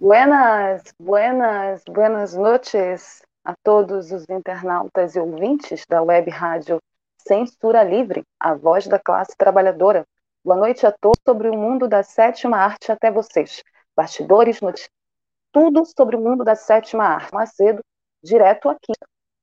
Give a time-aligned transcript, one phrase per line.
[0.00, 6.78] Buenas, buenas, buenas noches a todos os internautas e ouvintes da web rádio
[7.18, 10.06] Censura Livre, a voz da classe trabalhadora.
[10.42, 13.62] Boa noite a todos sobre o mundo da sétima arte até vocês.
[13.94, 14.88] Bastidores, notícias,
[15.52, 17.34] tudo sobre o mundo da sétima arte.
[17.34, 17.82] Macedo,
[18.24, 18.94] direto aqui.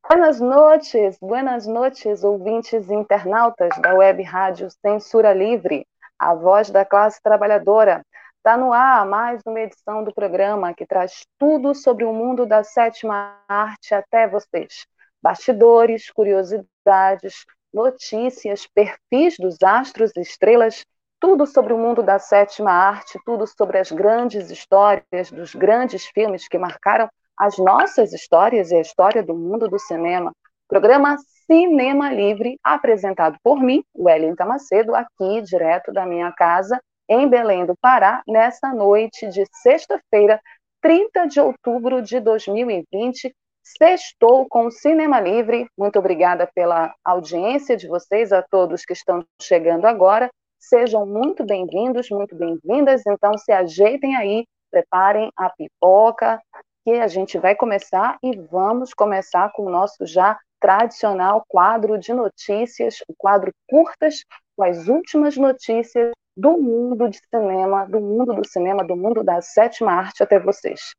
[0.09, 5.85] Buenas noches, buenas noches, ouvintes e internautas da web rádio Censura Livre,
[6.17, 8.03] a voz da classe trabalhadora.
[8.47, 12.63] Está no ar mais uma edição do programa que traz tudo sobre o mundo da
[12.63, 14.87] sétima arte até vocês.
[15.21, 20.85] Bastidores, curiosidades, notícias, perfis dos astros e estrelas,
[21.19, 26.47] tudo sobre o mundo da sétima arte, tudo sobre as grandes histórias dos grandes filmes
[26.47, 30.31] que marcaram as nossas histórias e a história do mundo do cinema.
[30.69, 37.65] Programa Cinema Livre, apresentado por mim, Wellington Macedo, aqui direto da minha casa, em Belém
[37.65, 40.41] do Pará, nessa noite de sexta-feira,
[40.81, 43.33] 30 de outubro de 2020.
[43.63, 45.67] Sextou com o Cinema Livre.
[45.77, 50.29] Muito obrigada pela audiência de vocês, a todos que estão chegando agora.
[50.59, 53.01] Sejam muito bem-vindos, muito bem-vindas.
[53.05, 56.41] Então, se ajeitem aí, preparem a pipoca,
[56.83, 62.13] que a gente vai começar e vamos começar com o nosso já tradicional quadro de
[62.13, 64.23] notícias, o quadro curtas,
[64.55, 69.41] com as últimas notícias do mundo de cinema, do mundo do cinema, do mundo da
[69.41, 70.93] sétima arte até vocês.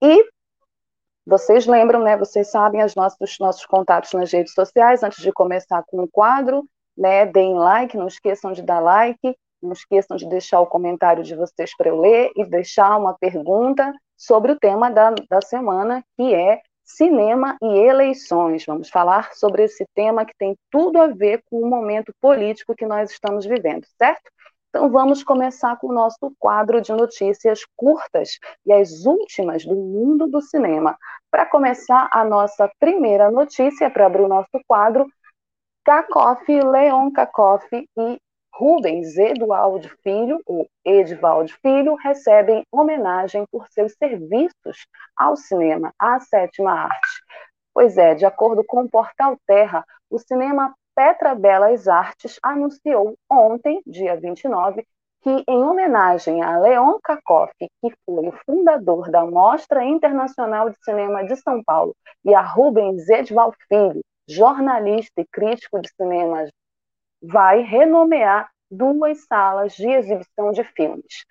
[0.00, 0.24] E
[1.26, 2.16] vocês lembram, né?
[2.16, 5.02] Vocês sabem os nossos, nossos contatos nas redes sociais.
[5.02, 6.64] Antes de começar com o quadro,
[6.96, 7.26] né?
[7.26, 11.76] Deem like, não esqueçam de dar like, não esqueçam de deixar o comentário de vocês
[11.76, 16.62] para eu ler e deixar uma pergunta sobre o tema da, da semana, que é
[16.84, 18.64] cinema e eleições.
[18.64, 22.86] Vamos falar sobre esse tema que tem tudo a ver com o momento político que
[22.86, 24.30] nós estamos vivendo, certo?
[24.76, 30.26] Então vamos começar com o nosso quadro de notícias curtas e as últimas do mundo
[30.26, 30.98] do cinema.
[31.30, 35.06] Para começar a nossa primeira notícia, para abrir o nosso quadro,
[35.82, 38.20] Kakoff, Leon Kakoff e
[38.52, 44.86] Rubens Eduardo Filho, ou Edivaldo Filho, recebem homenagem por seus serviços
[45.16, 47.22] ao cinema, à sétima arte.
[47.72, 53.82] Pois é, de acordo com o portal Terra, o cinema Petra Belas Artes anunciou ontem,
[53.86, 54.82] dia 29,
[55.20, 61.22] que, em homenagem a Leon Kakoff, que foi o fundador da Mostra Internacional de Cinema
[61.22, 66.48] de São Paulo, e a Rubens Edval Filho, jornalista e crítico de cinema,
[67.22, 71.26] vai renomear duas salas de exibição de filmes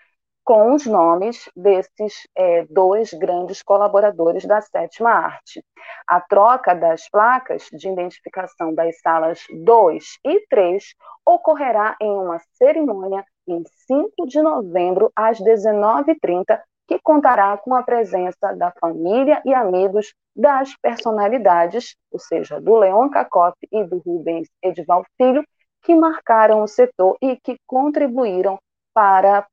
[0.45, 5.65] com os nomes desses é, dois grandes colaboradores da sétima arte.
[6.07, 10.93] A troca das placas de identificação das salas 2 e 3
[11.25, 18.53] ocorrerá em uma cerimônia em 5 de novembro, às 19h30, que contará com a presença
[18.53, 25.03] da família e amigos das personalidades, ou seja, do Leon Cacoff e do Rubens Edival
[25.17, 25.43] Filho,
[25.81, 28.59] que marcaram o setor e que contribuíram
[28.93, 29.45] para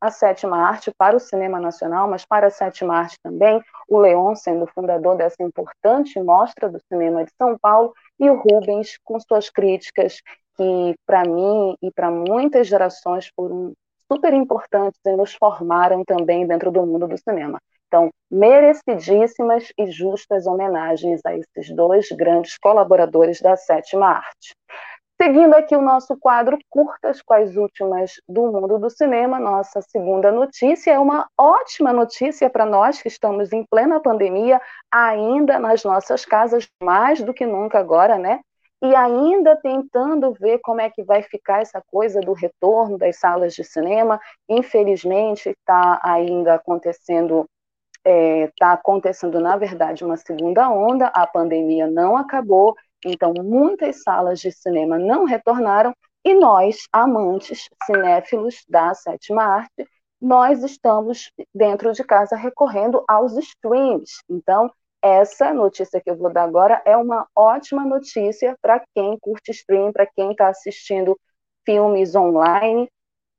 [0.00, 4.34] a sétima arte para o cinema nacional, mas para a sétima arte também, o Leon
[4.34, 9.50] sendo fundador dessa importante mostra do cinema de São Paulo, e o Rubens com suas
[9.50, 10.20] críticas,
[10.56, 13.72] que para mim e para muitas gerações foram
[14.10, 17.58] super importantes e nos formaram também dentro do mundo do cinema.
[17.88, 24.54] Então, merecidíssimas e justas homenagens a esses dois grandes colaboradores da sétima arte.
[25.20, 30.30] Seguindo aqui o nosso quadro Curtas com as últimas do mundo do cinema, nossa segunda
[30.30, 34.60] notícia é uma ótima notícia para nós que estamos em plena pandemia,
[34.92, 38.40] ainda nas nossas casas, mais do que nunca agora, né?
[38.82, 43.54] E ainda tentando ver como é que vai ficar essa coisa do retorno das salas
[43.54, 44.20] de cinema.
[44.46, 47.46] Infelizmente, está ainda acontecendo
[48.06, 54.02] está é, tá acontecendo, na verdade, uma segunda onda, a pandemia não acabou, então, muitas
[54.02, 55.94] salas de cinema não retornaram
[56.24, 59.86] e nós, amantes, cinéfilos da sétima arte,
[60.20, 64.22] nós estamos dentro de casa recorrendo aos streams.
[64.28, 64.70] Então,
[65.02, 69.92] essa notícia que eu vou dar agora é uma ótima notícia para quem curte stream,
[69.92, 71.16] para quem está assistindo
[71.64, 72.88] filmes online.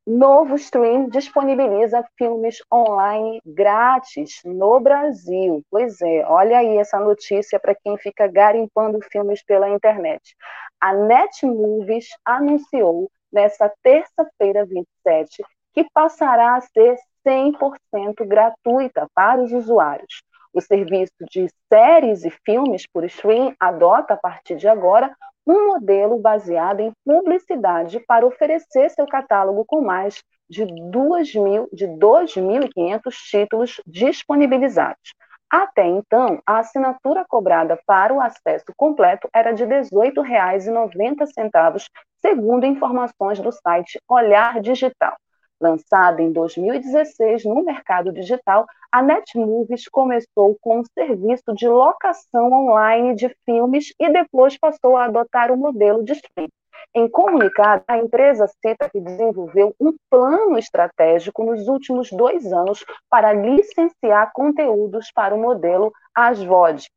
[0.09, 5.61] Novo Stream disponibiliza filmes online grátis no Brasil.
[5.69, 10.33] Pois é, olha aí essa notícia para quem fica garimpando filmes pela internet.
[10.79, 15.43] A Netmovies anunciou nesta terça-feira 27
[15.73, 16.95] que passará a ser
[17.27, 20.23] 100% gratuita para os usuários.
[20.53, 25.13] O serviço de séries e filmes por stream adota, a partir de agora,
[25.47, 35.13] um modelo baseado em publicidade para oferecer seu catálogo com mais de 2.500 títulos disponibilizados.
[35.49, 41.85] Até então, a assinatura cobrada para o acesso completo era de R$ 18,90,
[42.21, 45.15] segundo informações do site Olhar Digital.
[45.59, 53.15] Lançada em 2016 no mercado digital, a Netmovies começou com um serviço de locação online
[53.15, 56.51] de filmes e depois passou a adotar o modelo de streaming.
[56.93, 63.33] Em comunicado, a empresa cita que desenvolveu um plano estratégico nos últimos dois anos para
[63.33, 66.87] licenciar conteúdos para o modelo ASVOD,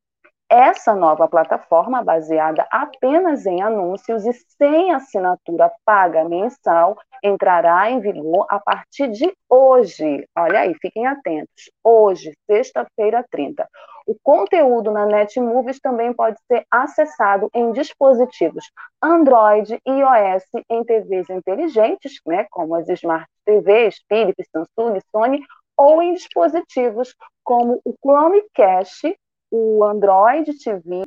[0.50, 8.46] essa nova plataforma, baseada apenas em anúncios e sem assinatura paga mensal, entrará em vigor
[8.50, 10.26] a partir de hoje.
[10.36, 11.70] Olha aí, fiquem atentos.
[11.84, 13.68] Hoje, sexta-feira 30.
[14.06, 18.64] O conteúdo na Netmovies também pode ser acessado em dispositivos
[19.00, 25.44] Android e iOS em TVs inteligentes, né, como as Smart TVs, Philips, Samsung, Sony,
[25.76, 27.14] ou em dispositivos
[27.44, 29.16] como o Chromecast
[29.50, 31.02] o Android TV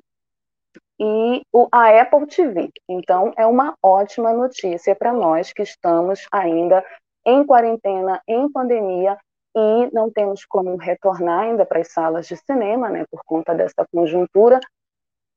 [0.99, 1.41] e
[1.71, 2.69] a Apple TV.
[2.87, 6.83] Então, é uma ótima notícia para nós que estamos ainda
[7.25, 9.17] em quarentena, em pandemia,
[9.55, 13.85] e não temos como retornar ainda para as salas de cinema, né, por conta dessa
[13.91, 14.59] conjuntura,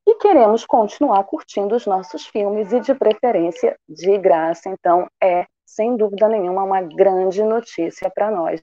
[0.08, 4.68] e queremos continuar curtindo os nossos filmes e, de preferência, de graça.
[4.68, 8.60] Então, é, sem dúvida nenhuma, uma grande notícia para nós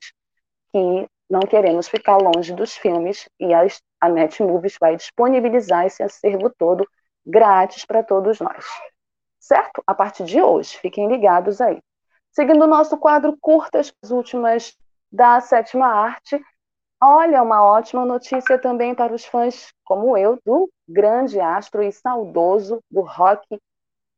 [0.71, 3.65] que não queremos ficar longe dos filmes e a,
[4.03, 6.85] a Netmovies vai disponibilizar esse acervo todo
[7.25, 8.65] grátis para todos nós.
[9.39, 9.81] Certo?
[9.87, 11.81] A partir de hoje, fiquem ligados aí.
[12.29, 14.75] Seguindo o nosso quadro curtas, as últimas
[15.09, 16.37] da sétima arte,
[17.01, 22.83] olha, uma ótima notícia também para os fãs como eu, do grande astro e saudoso
[22.91, 23.57] do rock,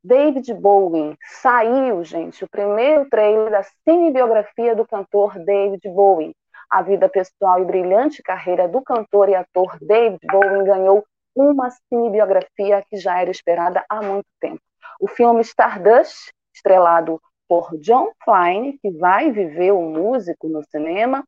[0.04, 1.16] David Bowie.
[1.42, 6.36] Saiu, gente, o primeiro trailer da cinebiografia do cantor David Bowie
[6.70, 12.84] a vida pessoal e brilhante carreira do cantor e ator David Bowie ganhou uma cinebiografia
[12.90, 14.62] que já era esperada há muito tempo.
[15.00, 21.24] O filme Stardust, estrelado por John Fine, que vai viver o músico no cinema,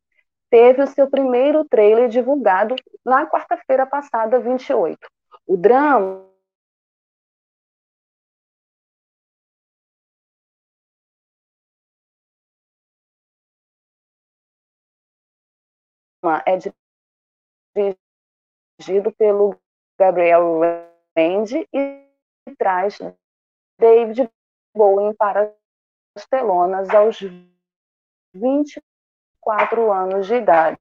[0.50, 4.98] teve o seu primeiro trailer divulgado na quarta-feira passada, 28.
[5.46, 6.27] O drama
[16.30, 16.58] é
[18.78, 19.58] dirigido pelo
[19.98, 20.60] Gabriel
[21.16, 22.06] Randy e
[22.56, 22.98] traz
[23.78, 24.30] David
[24.74, 25.54] Bowie para
[26.16, 27.18] as telonas aos
[28.34, 30.78] 24 anos de idade.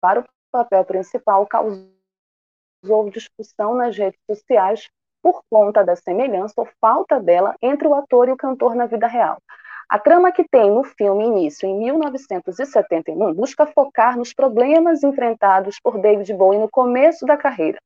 [0.00, 1.99] Para o papel principal, causou
[2.88, 4.88] houve discussão nas redes sociais
[5.22, 9.06] por conta da semelhança ou falta dela entre o ator e o cantor na vida
[9.06, 9.38] real.
[9.88, 16.00] A trama que tem no filme início em 1971 busca focar nos problemas enfrentados por
[16.00, 17.78] David Bowie no começo da carreira.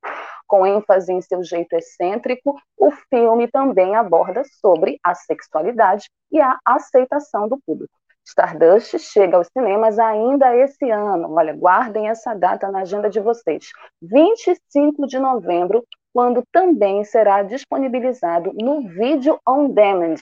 [0.45, 6.59] Com ênfase em seu jeito excêntrico, o filme também aborda sobre a sexualidade e a
[6.63, 7.93] aceitação do público.
[8.27, 11.31] Stardust chega aos cinemas ainda esse ano.
[11.33, 13.69] Olha, guardem essa data na agenda de vocês.
[14.01, 20.15] 25 de novembro, quando também será disponibilizado no vídeo on demand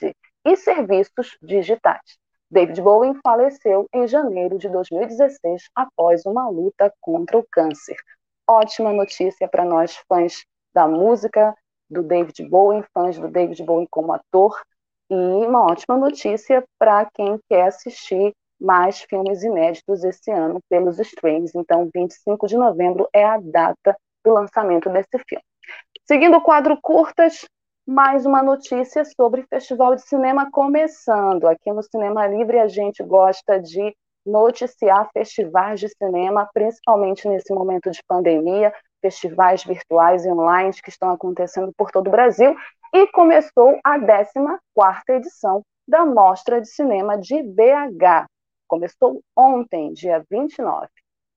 [0.44, 2.18] e serviços digitais.
[2.50, 7.96] David Bowie faleceu em janeiro de 2016 após uma luta contra o câncer.
[8.46, 10.44] Ótima notícia para nós fãs
[10.74, 11.54] da música
[11.88, 14.54] do David Bowie, fãs do David Bowie como ator
[15.10, 21.52] e uma ótima notícia para quem quer assistir mais filmes inéditos esse ano pelos streams.
[21.54, 25.44] Então, 25 de novembro é a data do lançamento desse filme.
[26.06, 27.46] Seguindo o quadro curtas,
[27.86, 31.46] mais uma notícia sobre Festival de Cinema começando.
[31.46, 33.94] Aqui no Cinema Livre a gente gosta de
[34.24, 38.72] noticiar festivais de cinema, principalmente nesse momento de pandemia,
[39.04, 42.56] festivais virtuais e online que estão acontecendo por todo o Brasil
[42.90, 44.50] e começou a 14ª
[45.10, 48.24] edição da Mostra de Cinema de BH.
[48.66, 50.88] Começou ontem, dia 29.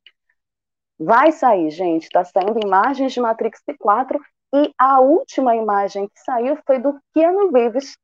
[0.99, 4.21] Vai sair, gente, está saindo imagens de Matrix 4
[4.55, 7.97] e a última imagem que saiu foi do Keanu Reeves,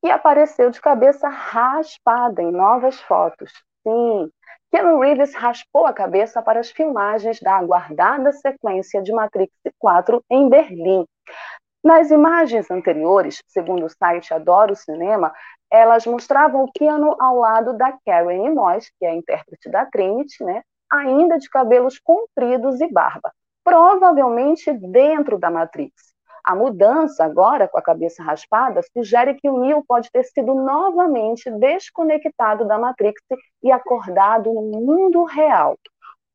[0.00, 3.52] que apareceu de cabeça raspada em novas fotos.
[3.82, 4.30] Sim,
[4.70, 10.48] Keanu Reeves raspou a cabeça para as filmagens da aguardada sequência de Matrix 4 em
[10.48, 11.04] Berlim.
[11.82, 15.32] Nas imagens anteriores, segundo o site Adoro Cinema,
[15.70, 20.42] elas mostravam o Keanu ao lado da Karen Moss, que é a intérprete da Trinity,
[20.42, 23.32] né, ainda de cabelos compridos e barba,
[23.62, 25.92] provavelmente dentro da Matrix.
[26.44, 31.50] A mudança agora, com a cabeça raspada, sugere que o Neo pode ter sido novamente
[31.50, 33.20] desconectado da Matrix
[33.62, 35.76] e acordado no mundo real.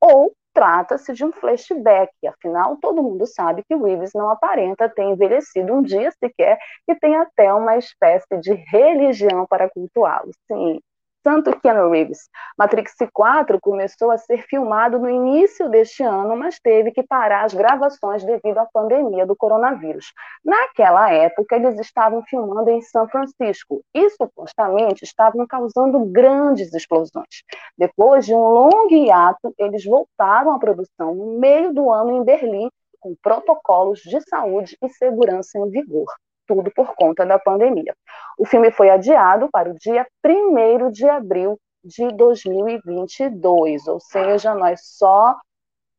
[0.00, 5.74] Ou trata-se de um flashback, afinal, todo mundo sabe que Reeves não aparenta ter envelhecido
[5.74, 6.58] um dia sequer
[6.88, 10.30] e tem até uma espécie de religião para cultuá-lo.
[10.50, 10.80] Sim,
[11.24, 12.28] tanto Keanu Reeves.
[12.56, 17.54] Matrix 4 começou a ser filmado no início deste ano, mas teve que parar as
[17.54, 20.12] gravações devido à pandemia do coronavírus.
[20.44, 27.42] Naquela época, eles estavam filmando em São Francisco e supostamente estavam causando grandes explosões.
[27.76, 32.68] Depois de um longo hiato, eles voltaram à produção no meio do ano em Berlim,
[33.00, 36.06] com protocolos de saúde e segurança em vigor
[36.46, 37.94] tudo por conta da pandemia.
[38.38, 44.80] O filme foi adiado para o dia 1 de abril de 2022, ou seja, nós
[44.82, 45.36] só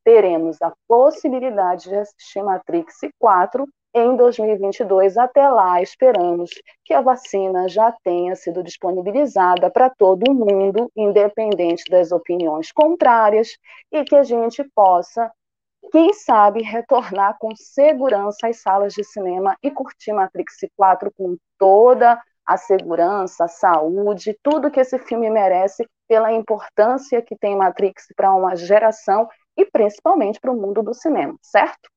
[0.04, 5.18] teremos a possibilidade de assistir Matrix 4 em 2022.
[5.18, 6.52] Até lá, esperamos
[6.84, 13.58] que a vacina já tenha sido disponibilizada para todo mundo, independente das opiniões contrárias,
[13.92, 15.32] e que a gente possa
[15.92, 22.22] quem sabe retornar com segurança às salas de cinema e curtir Matrix 4 com toda
[22.46, 28.34] a segurança, a saúde, tudo que esse filme merece pela importância que tem Matrix para
[28.34, 29.28] uma geração
[29.58, 31.90] e principalmente para o mundo do cinema, certo?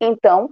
[0.00, 0.50] Então,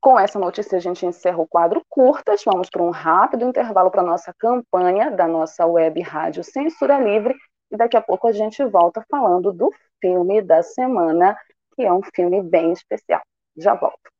[0.00, 4.02] com essa notícia a gente encerra o quadro curtas, vamos para um rápido intervalo para
[4.02, 7.34] nossa campanha da nossa web rádio Censura Livre
[7.70, 11.36] e daqui a pouco a gente volta falando do filme da semana
[11.74, 13.22] que é um filme bem especial.
[13.56, 14.14] Já volto.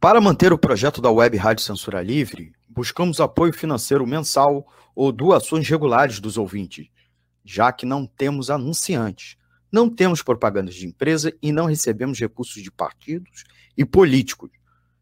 [0.00, 5.68] Para manter o projeto da Web Rádio Censura Livre, buscamos apoio financeiro mensal ou doações
[5.68, 6.88] regulares dos ouvintes,
[7.44, 9.36] já que não temos anunciantes,
[9.72, 13.42] não temos propagandas de empresa e não recebemos recursos de partidos
[13.76, 14.50] e políticos.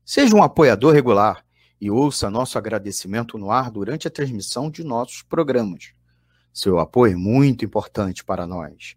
[0.05, 1.45] Seja um apoiador regular
[1.79, 5.93] e ouça nosso agradecimento no ar durante a transmissão de nossos programas.
[6.53, 8.97] Seu apoio é muito importante para nós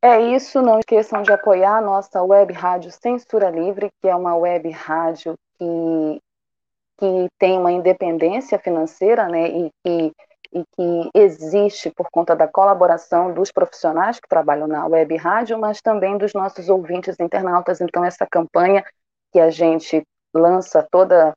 [0.00, 4.36] É isso, não esqueçam de apoiar a nossa web rádio Censura Livre, que é uma
[4.36, 6.22] web rádio que,
[6.98, 10.12] que tem uma independência financeira, né, e que,
[10.52, 15.82] e que existe por conta da colaboração dos profissionais que trabalham na web rádio, mas
[15.82, 17.80] também dos nossos ouvintes internautas.
[17.80, 18.84] Então, essa campanha
[19.32, 21.34] que a gente lança toda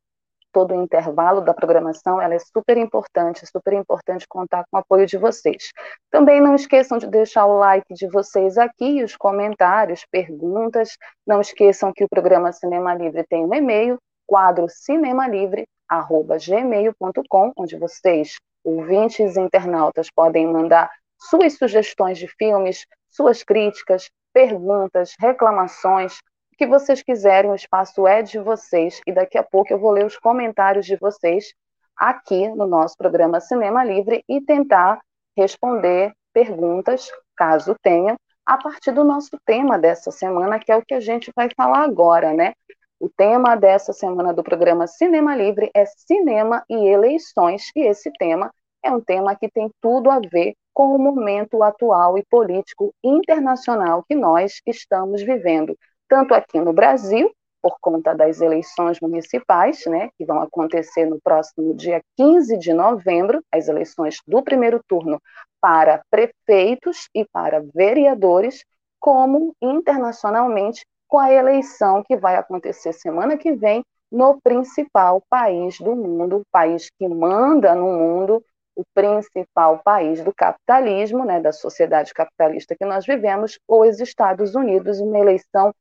[0.52, 5.06] todo o intervalo da programação, ela é super importante, super importante contar com o apoio
[5.06, 5.70] de vocês.
[6.10, 10.98] Também não esqueçam de deixar o like de vocês aqui, os comentários, perguntas.
[11.26, 19.36] Não esqueçam que o programa Cinema Livre tem um e-mail, quadro cinemalivre@gmail.com, onde vocês, ouvintes
[19.36, 26.20] e internautas, podem mandar suas sugestões de filmes, suas críticas, perguntas, reclamações,
[26.62, 30.06] que vocês quiserem, o espaço é de vocês e daqui a pouco eu vou ler
[30.06, 31.52] os comentários de vocês
[31.96, 35.00] aqui no nosso programa Cinema Livre e tentar
[35.36, 38.14] responder perguntas, caso tenha,
[38.46, 41.82] a partir do nosso tema dessa semana, que é o que a gente vai falar
[41.82, 42.52] agora, né?
[43.00, 48.52] O tema dessa semana do programa Cinema Livre é cinema e eleições, e esse tema
[48.84, 54.04] é um tema que tem tudo a ver com o momento atual e político internacional
[54.08, 55.76] que nós estamos vivendo
[56.12, 61.74] tanto aqui no Brasil, por conta das eleições municipais, né, que vão acontecer no próximo
[61.74, 65.18] dia 15 de novembro, as eleições do primeiro turno
[65.58, 68.62] para prefeitos e para vereadores,
[69.00, 75.96] como internacionalmente com a eleição que vai acontecer semana que vem no principal país do
[75.96, 78.44] mundo, o país que manda no mundo,
[78.76, 85.00] o principal país do capitalismo, né, da sociedade capitalista que nós vivemos, os Estados Unidos,
[85.00, 85.72] uma eleição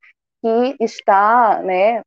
[0.42, 2.02] que está né,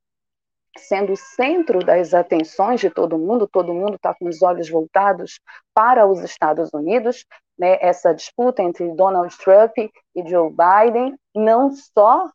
[0.77, 5.40] sendo o centro das atenções de todo mundo, todo mundo está com os olhos voltados
[5.73, 7.25] para os Estados Unidos,
[7.59, 12.29] né, essa disputa entre Donald Trump e Joe Biden, não só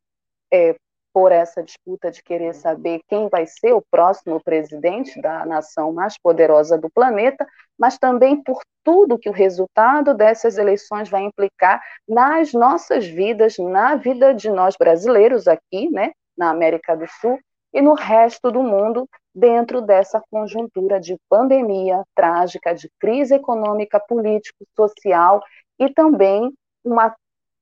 [0.51, 0.75] é,
[1.19, 6.17] por essa disputa de querer saber quem vai ser o próximo presidente da nação mais
[6.17, 7.45] poderosa do planeta,
[7.77, 13.97] mas também por tudo que o resultado dessas eleições vai implicar nas nossas vidas, na
[13.97, 17.37] vida de nós brasileiros aqui, né, na América do Sul
[17.73, 19.05] e no resto do mundo,
[19.35, 25.43] dentro dessa conjuntura de pandemia trágica, de crise econômica, político, social
[25.77, 26.49] e também
[26.81, 27.13] uma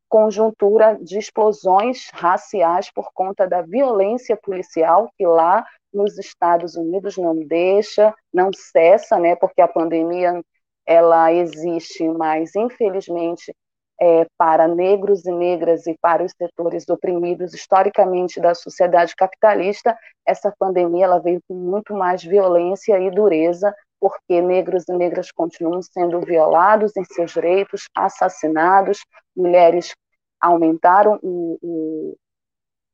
[0.09, 7.35] conjuntura de explosões raciais por conta da violência policial que lá nos Estados Unidos não
[7.35, 9.35] deixa, não cessa, né?
[9.35, 10.41] Porque a pandemia
[10.85, 13.53] ela existe, mas infelizmente
[13.99, 20.53] é, para negros e negras e para os setores oprimidos historicamente da sociedade capitalista, essa
[20.57, 26.19] pandemia ela veio com muito mais violência e dureza, porque negros e negras continuam sendo
[26.21, 28.99] violados em seus direitos, assassinados,
[29.35, 29.93] mulheres
[30.39, 32.17] aumentaram o, o,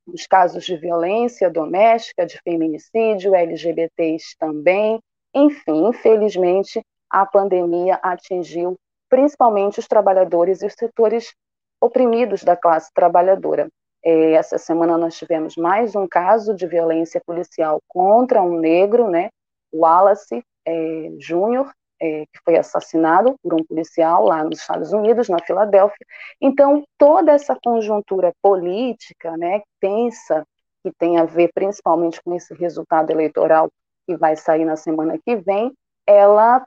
[0.08, 5.00] os casos de violência doméstica, de feminicídio, LGBTs também.
[5.34, 8.78] Enfim, infelizmente, a pandemia atingiu
[9.10, 11.34] principalmente os trabalhadores e os setores
[11.82, 13.68] oprimidos da classe trabalhadora.
[14.04, 19.30] É, essa semana nós tivemos mais um caso de violência policial contra um negro, né,
[19.74, 21.72] Wallace é, Júnior,
[22.02, 26.06] é, que foi assassinado por um policial lá nos Estados Unidos, na Filadélfia.
[26.42, 30.46] Então, toda essa conjuntura política, né, tensa,
[30.84, 33.70] que tem a ver principalmente com esse resultado eleitoral
[34.06, 35.72] que vai sair na semana que vem,
[36.06, 36.66] ela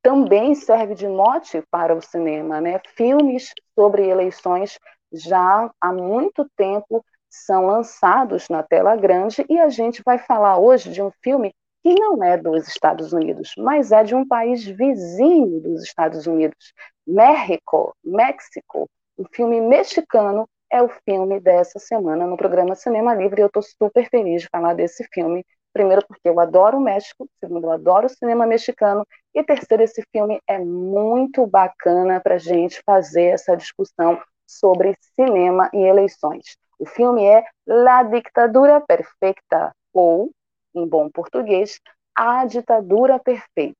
[0.00, 2.80] também serve de mote para o cinema, né?
[2.94, 4.78] Filmes sobre eleições
[5.10, 10.92] já há muito tempo são lançados na tela grande e a gente vai falar hoje
[10.92, 11.52] de um filme
[11.84, 16.72] que não é dos Estados Unidos, mas é de um país vizinho dos Estados Unidos,
[17.06, 18.88] México, México.
[19.18, 23.42] O filme mexicano é o filme dessa semana no programa Cinema Livre.
[23.42, 25.44] Eu estou super feliz de falar desse filme.
[25.74, 27.28] Primeiro, porque eu adoro o México.
[27.38, 29.06] Segundo, eu adoro o cinema mexicano.
[29.34, 35.82] E terceiro, esse filme é muito bacana para gente fazer essa discussão sobre cinema e
[35.82, 36.56] eleições.
[36.78, 40.30] O filme é La Dictadura Perfecta, ou
[40.74, 41.80] em bom português,
[42.14, 43.78] A Ditadura Perfeita.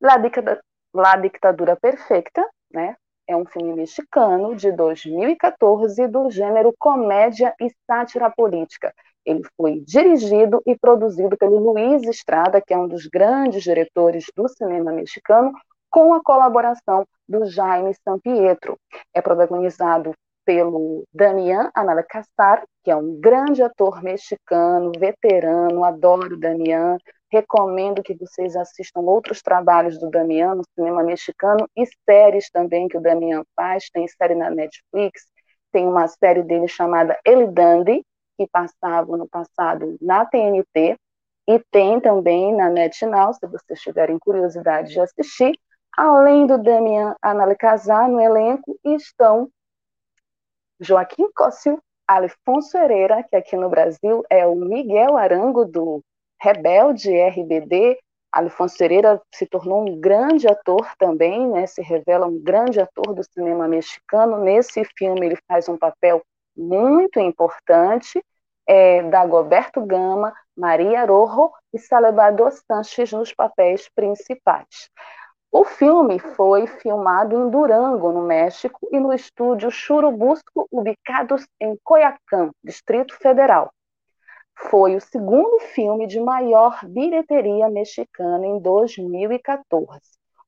[0.00, 0.60] La, Dicta,
[0.94, 8.30] La Dictadura Perfeita, né, é um filme mexicano de 2014 do gênero comédia e sátira
[8.30, 8.92] política.
[9.24, 14.48] Ele foi dirigido e produzido pelo Luiz Estrada, que é um dos grandes diretores do
[14.48, 15.52] cinema mexicano,
[15.90, 18.76] com a colaboração do Jaime Sampietro.
[19.14, 20.12] É protagonizado
[20.50, 26.98] pelo Damian Analcassar, que é um grande ator mexicano, veterano, adoro Damian,
[27.30, 32.98] recomendo que vocês assistam outros trabalhos do Damian no cinema mexicano e séries também que
[32.98, 35.22] o Damian faz, tem série na Netflix,
[35.70, 38.04] tem uma série dele chamada El Dandy,
[38.36, 40.96] que passava no passado na TNT,
[41.48, 45.56] e tem também na NetNow, se vocês tiverem curiosidade de assistir.
[45.96, 49.48] Além do Damian Analcazar no elenco, estão
[50.80, 56.02] Joaquim Cóssio, Alfonso Herrera, que aqui no Brasil é o Miguel Arango do
[56.40, 57.98] Rebelde RBD.
[58.32, 61.66] Alfonso Herrera se tornou um grande ator também, né?
[61.66, 64.38] se revela um grande ator do cinema mexicano.
[64.38, 66.22] Nesse filme ele faz um papel
[66.56, 68.24] muito importante.
[68.66, 74.88] É, Dagoberto Gama, Maria Rojo e Salvador Sanches nos papéis principais.
[75.52, 82.52] O filme foi filmado em Durango, no México, e no estúdio Churubusco, ubicados em Coyacán,
[82.62, 83.72] Distrito Federal.
[84.54, 90.00] Foi o segundo filme de maior bilheteria mexicana em 2014,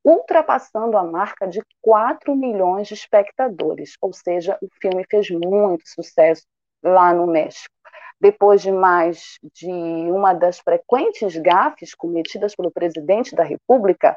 [0.05, 6.45] ultrapassando a marca de 4 milhões de espectadores, ou seja, o filme fez muito sucesso
[6.81, 7.75] lá no México.
[8.21, 14.17] Depois de mais de uma das frequentes gafes cometidas pelo presidente da República,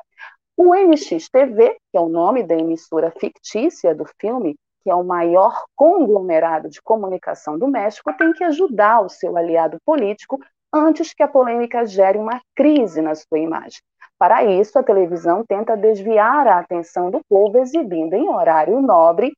[0.58, 5.66] o MXTV, que é o nome da emissora fictícia do filme, que é o maior
[5.76, 10.40] conglomerado de comunicação do México, tem que ajudar o seu aliado político
[10.74, 13.80] antes que a polêmica gere uma crise na sua imagem.
[14.18, 19.34] Para isso, a televisão tenta desviar a atenção do povo, exibindo em horário nobre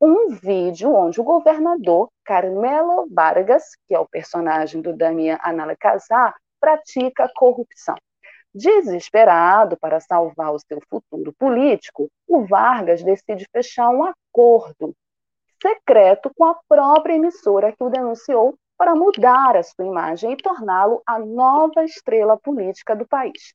[0.00, 7.28] um vídeo onde o governador Carmelo Vargas, que é o personagem do Damian Analcazar, pratica
[7.34, 7.96] corrupção.
[8.58, 14.92] Desesperado para salvar o seu futuro político, o Vargas decide fechar um acordo
[15.62, 21.00] secreto com a própria emissora que o denunciou para mudar a sua imagem e torná-lo
[21.06, 23.54] a nova estrela política do país.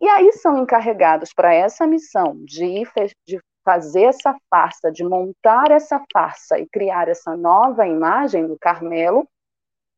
[0.00, 2.82] E aí são encarregados para essa missão de,
[3.24, 9.28] de fazer essa farsa, de montar essa farsa e criar essa nova imagem do Carmelo,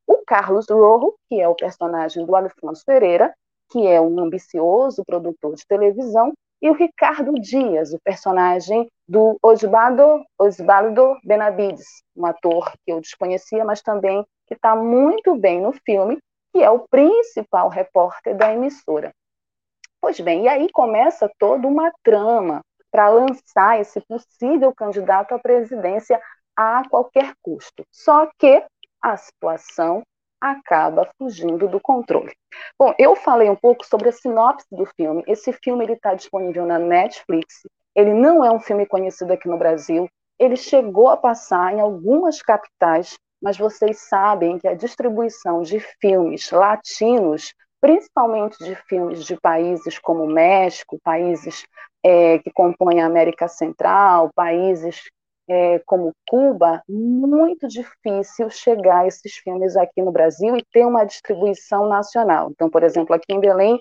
[0.06, 3.34] o Carlos Rojo, que é o personagem do Alfonso Pereira,
[3.72, 10.24] que é um ambicioso produtor de televisão, e o Ricardo Dias, o personagem do Osvaldo,
[10.38, 16.18] Osvaldo Benavides, um ator que eu desconhecia, mas também que está muito bem no filme,
[16.52, 19.10] que é o principal repórter da emissora.
[20.00, 22.60] Pois bem, e aí começa toda uma trama
[22.92, 26.20] para lançar esse possível candidato à presidência
[26.54, 27.84] a qualquer custo.
[27.90, 28.62] Só que
[29.00, 30.02] a situação
[30.42, 32.32] acaba fugindo do controle.
[32.76, 35.22] Bom, eu falei um pouco sobre a sinopse do filme.
[35.28, 37.62] Esse filme ele está disponível na Netflix.
[37.94, 40.08] Ele não é um filme conhecido aqui no Brasil.
[40.40, 46.50] Ele chegou a passar em algumas capitais, mas vocês sabem que a distribuição de filmes
[46.50, 51.64] latinos, principalmente de filmes de países como México, países
[52.02, 55.04] é, que compõem a América Central, países
[55.48, 61.04] é, como Cuba, muito difícil chegar a esses filmes aqui no Brasil e ter uma
[61.04, 62.50] distribuição nacional.
[62.50, 63.80] Então, por exemplo, aqui em Belém,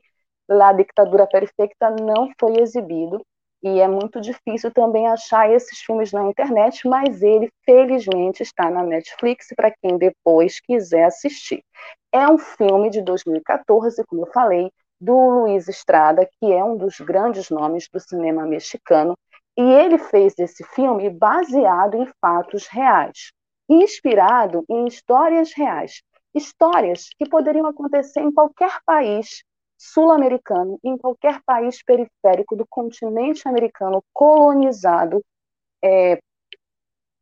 [0.50, 3.24] La Ditadura Perfeita não foi exibido,
[3.63, 8.84] e é muito difícil também achar esses filmes na internet, mas ele, felizmente, está na
[8.84, 11.63] Netflix para quem depois quiser assistir.
[12.12, 17.00] É um filme de 2014, como eu falei, do Luiz Estrada, que é um dos
[17.00, 19.15] grandes nomes do cinema mexicano,
[19.62, 23.32] e ele fez esse filme baseado em fatos reais,
[23.69, 26.02] inspirado em histórias reais,
[26.34, 29.43] histórias que poderiam acontecer em qualquer país
[29.78, 35.24] sul-americano, em qualquer país periférico do continente americano colonizado,
[35.84, 36.19] é,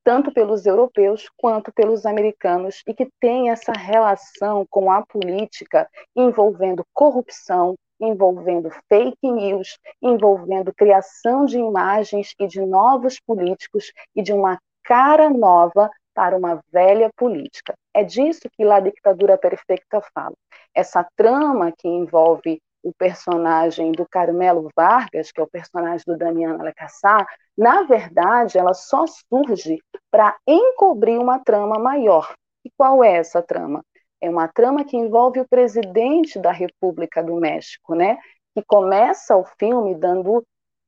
[0.02, 6.86] tanto pelos europeus quanto pelos americanos, e que tem essa relação com a política envolvendo
[6.94, 14.60] corrupção, envolvendo fake news, envolvendo criação de imagens e de novos políticos e de uma
[14.84, 17.74] cara nova para uma velha política.
[17.94, 20.36] É disso que La Ditadura Perfeita fala.
[20.74, 26.66] Essa trama que envolve o personagem do Carmelo Vargas, que é o personagem do Damiano
[26.66, 32.34] Alcaçar, na verdade, ela só surge para encobrir uma trama maior.
[32.66, 33.84] E qual é essa trama?
[34.22, 38.18] É uma trama que envolve o presidente da República do México, né?
[38.56, 40.44] Que começa o filme dando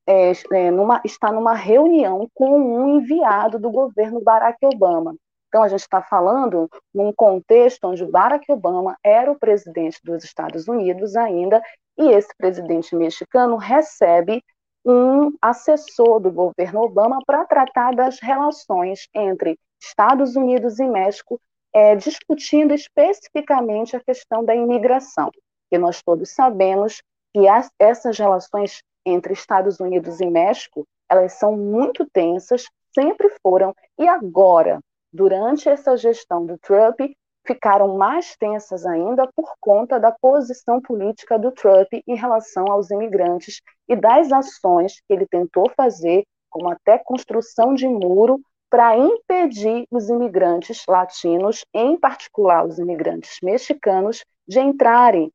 [0.08, 5.16] é, é, numa, está numa reunião com um enviado do governo Barack Obama.
[5.48, 10.68] Então, a gente está falando num contexto onde Barack Obama era o presidente dos Estados
[10.68, 11.62] Unidos ainda,
[11.98, 14.42] e esse presidente mexicano recebe
[14.86, 21.40] um assessor do governo Obama para tratar das relações entre Estados Unidos e México,
[21.74, 25.32] é, discutindo especificamente a questão da imigração,
[25.70, 27.02] que nós todos sabemos
[27.34, 33.74] que as, essas relações entre Estados Unidos e México, elas são muito tensas, sempre foram,
[33.98, 34.80] e agora,
[35.12, 37.00] durante essa gestão do Trump,
[37.46, 43.62] ficaram mais tensas ainda por conta da posição política do Trump em relação aos imigrantes
[43.88, 48.40] e das ações que ele tentou fazer, como até construção de muro,
[48.72, 55.30] para impedir os imigrantes latinos, em particular os imigrantes mexicanos, de entrarem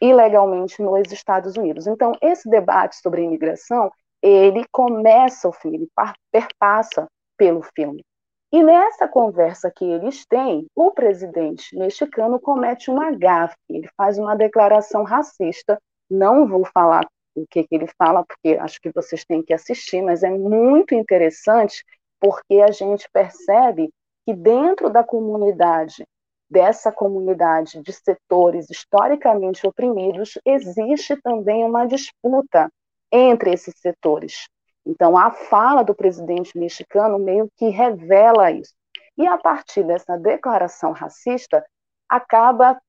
[0.00, 1.86] ilegalmente nos Estados Unidos.
[1.86, 3.90] Então, esse debate sobre imigração,
[4.22, 5.88] ele começa o filme, ele
[6.30, 7.08] perpassa
[7.38, 8.04] pelo filme.
[8.52, 14.36] E nessa conversa que eles têm, o presidente mexicano comete uma gafe, ele faz uma
[14.36, 15.78] declaração racista.
[16.10, 20.02] Não vou falar o que, que ele fala, porque acho que vocês têm que assistir,
[20.02, 21.82] mas é muito interessante
[22.20, 23.90] porque a gente percebe
[24.24, 26.06] que dentro da comunidade,
[26.50, 32.70] dessa comunidade de setores historicamente oprimidos, existe também uma disputa
[33.10, 34.48] entre esses setores.
[34.84, 38.72] Então, a fala do presidente mexicano meio que revela isso.
[39.18, 41.64] E a partir dessa declaração racista,
[42.08, 42.80] acaba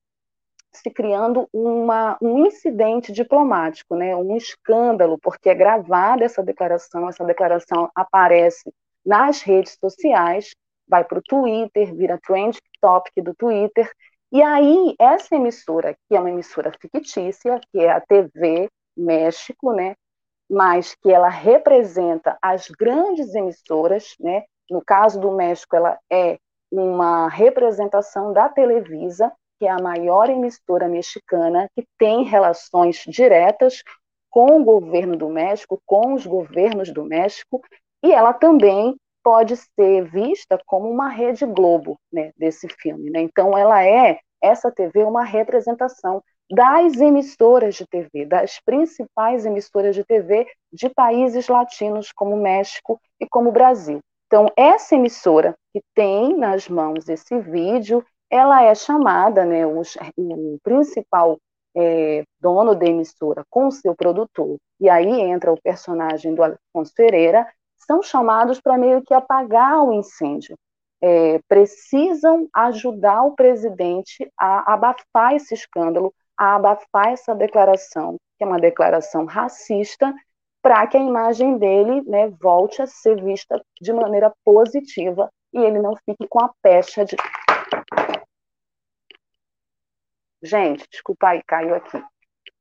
[0.72, 7.26] se criando uma, um incidente diplomático, né, um escândalo, porque é gravada essa declaração, essa
[7.26, 8.72] declaração aparece
[9.08, 10.54] nas redes sociais,
[10.88, 13.90] vai para o Twitter, vira trend topic do Twitter,
[14.32, 19.96] e aí essa emissora, que é uma emissora fictícia, que é a TV México, né,
[20.50, 24.44] mas que ela representa as grandes emissoras, né?
[24.70, 26.38] No caso do México, ela é
[26.72, 33.84] uma representação da Televisa, que é a maior emissora mexicana que tem relações diretas
[34.30, 37.62] com o governo do México, com os governos do México,
[38.04, 43.22] e ela também pode ser vista como uma rede Globo, né, desse filme, né?
[43.22, 50.04] Então ela é essa TV uma representação das emissoras de TV, das principais emissoras de
[50.04, 54.00] TV de países latinos como México e como Brasil.
[54.28, 59.82] Então, essa emissora que tem nas mãos esse vídeo, ela é chamada, né, o,
[60.18, 61.38] o principal
[61.76, 67.48] é, dono da emissora com seu produtor, e aí entra o personagem do Alfonso Pereira,
[67.88, 70.58] são chamados para meio que apagar o incêndio.
[71.02, 78.48] É, precisam ajudar o presidente a abafar esse escândalo, a abafar essa declaração, que é
[78.48, 80.14] uma declaração racista,
[80.62, 85.80] para que a imagem dele né, volte a ser vista de maneira positiva e ele
[85.80, 87.16] não fique com a pecha de.
[90.44, 91.98] Gente, desculpa aí, caiu aqui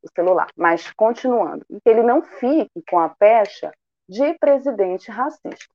[0.03, 0.49] o celular.
[0.57, 3.73] Mas continuando, que ele não fique com a pecha
[4.09, 5.75] de presidente racista.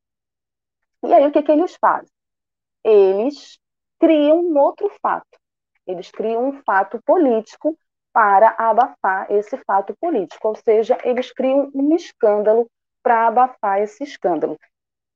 [1.03, 2.11] E aí o que, que eles fazem?
[2.83, 3.59] Eles
[3.99, 5.39] criam um outro fato.
[5.85, 7.77] Eles criam um fato político
[8.13, 12.67] para abafar esse fato político, ou seja, eles criam um escândalo
[13.01, 14.57] para abafar esse escândalo.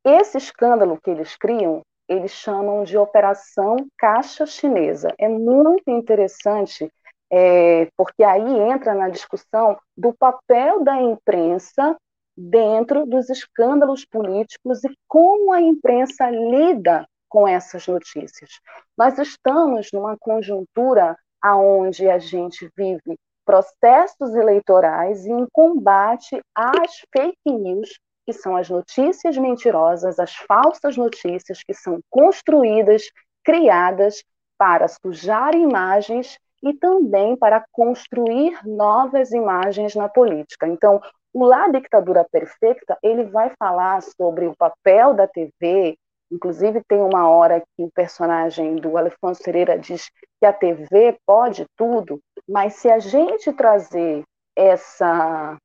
[0.03, 5.13] Esse escândalo que eles criam, eles chamam de Operação Caixa Chinesa.
[5.17, 6.91] É muito interessante,
[7.31, 11.97] é, porque aí entra na discussão do papel da imprensa
[12.37, 18.49] dentro dos escândalos políticos e como a imprensa lida com essas notícias.
[18.97, 27.51] Nós estamos numa conjuntura aonde a gente vive processos eleitorais e um combate às fake
[27.51, 33.03] news, que são as notícias mentirosas, as falsas notícias que são construídas,
[33.43, 34.23] criadas
[34.57, 40.67] para sujar imagens e também para construir novas imagens na política.
[40.67, 40.99] Então,
[41.35, 45.97] o La Ditadura Perfeita, ele vai falar sobre o papel da TV,
[46.31, 51.65] Inclusive, tem uma hora que o personagem do Alfonso Pereira diz que a TV pode
[51.77, 52.19] tudo,
[52.49, 54.23] mas se a gente trazer
[54.55, 55.55] essa,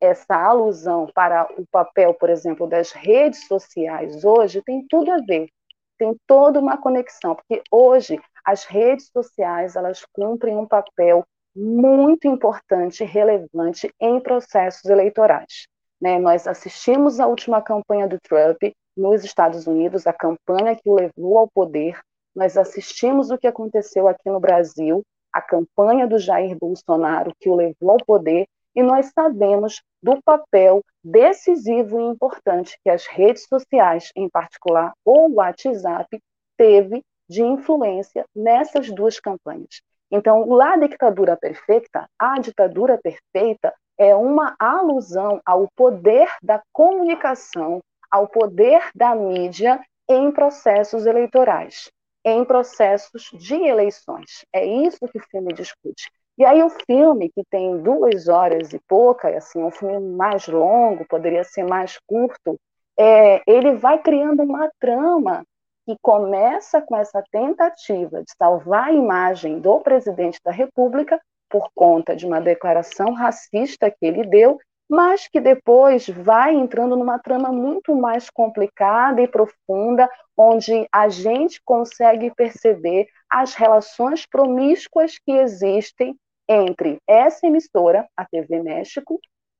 [0.00, 5.48] essa alusão para o papel, por exemplo, das redes sociais hoje, tem tudo a ver,
[5.96, 13.02] tem toda uma conexão, porque hoje as redes sociais elas cumprem um papel muito importante
[13.02, 15.66] e relevante em processos eleitorais.
[16.00, 16.18] Né?
[16.18, 18.62] Nós assistimos à última campanha do Trump,
[18.96, 21.98] nos Estados Unidos, a campanha que o levou ao poder.
[22.34, 27.54] Nós assistimos o que aconteceu aqui no Brasil, a campanha do Jair Bolsonaro que o
[27.54, 34.10] levou ao poder, e nós sabemos do papel decisivo e importante que as redes sociais,
[34.16, 36.18] em particular o WhatsApp,
[36.56, 39.82] teve de influência nessas duas campanhas.
[40.12, 48.28] Então, lá ditadura perfeita, a ditadura perfeita é uma alusão ao poder da comunicação, ao
[48.28, 51.90] poder da mídia em processos eleitorais,
[52.22, 54.44] em processos de eleições.
[54.52, 56.10] É isso que o filme discute.
[56.36, 61.06] E aí o filme, que tem duas horas e pouca, assim, um filme mais longo,
[61.08, 62.58] poderia ser mais curto,
[62.98, 65.42] é, ele vai criando uma trama
[65.86, 72.16] que começa com essa tentativa de salvar a imagem do presidente da República por conta
[72.16, 77.94] de uma declaração racista que ele deu, mas que depois vai entrando numa trama muito
[77.94, 86.16] mais complicada e profunda, onde a gente consegue perceber as relações promíscuas que existem
[86.48, 89.18] entre essa emissora, a TV México,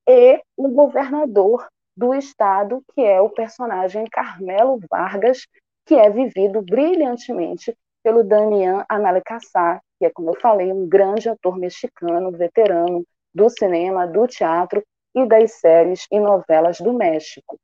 [0.08, 5.46] e o governador do estado, que é o personagem Carmelo Vargas,
[5.84, 11.56] que é vivido brilhantemente pelo Damian Analicassar, que é, como eu falei, um grande ator
[11.58, 14.82] mexicano, veterano do cinema, do teatro
[15.14, 17.58] e das séries e novelas do México.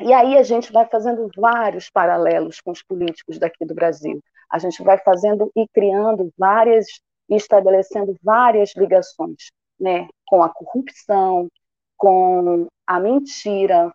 [0.00, 4.20] E aí a gente vai fazendo vários paralelos com os políticos daqui do Brasil.
[4.50, 6.86] A gente vai fazendo e criando várias
[7.28, 11.48] e estabelecendo várias ligações, né, com a corrupção,
[11.96, 13.92] com a mentira,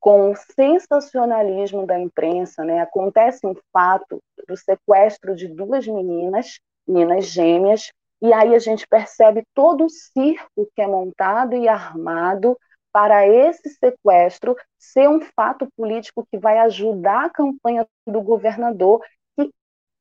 [0.00, 2.80] com o sensacionalismo da imprensa, né?
[2.80, 6.58] Acontece um fato do sequestro de duas meninas,
[6.88, 7.90] meninas gêmeas,
[8.22, 12.58] e aí a gente percebe todo o circo que é montado e armado
[12.92, 19.02] para esse sequestro ser um fato político que vai ajudar a campanha do governador
[19.36, 19.50] que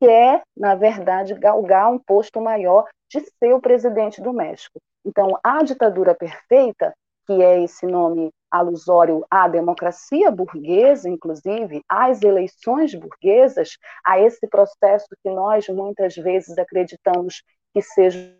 [0.01, 4.79] quer, na verdade, galgar um posto maior de ser o presidente do México.
[5.05, 6.93] Então, a ditadura perfeita
[7.25, 15.07] que é esse nome alusório à democracia burguesa, inclusive, às eleições burguesas, a esse processo
[15.23, 18.35] que nós muitas vezes acreditamos que seja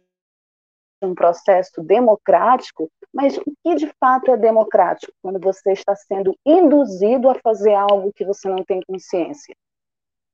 [1.02, 7.30] um processo democrático, mas o que de fato é democrático quando você está sendo induzido
[7.30, 9.56] a fazer algo que você não tem consciência?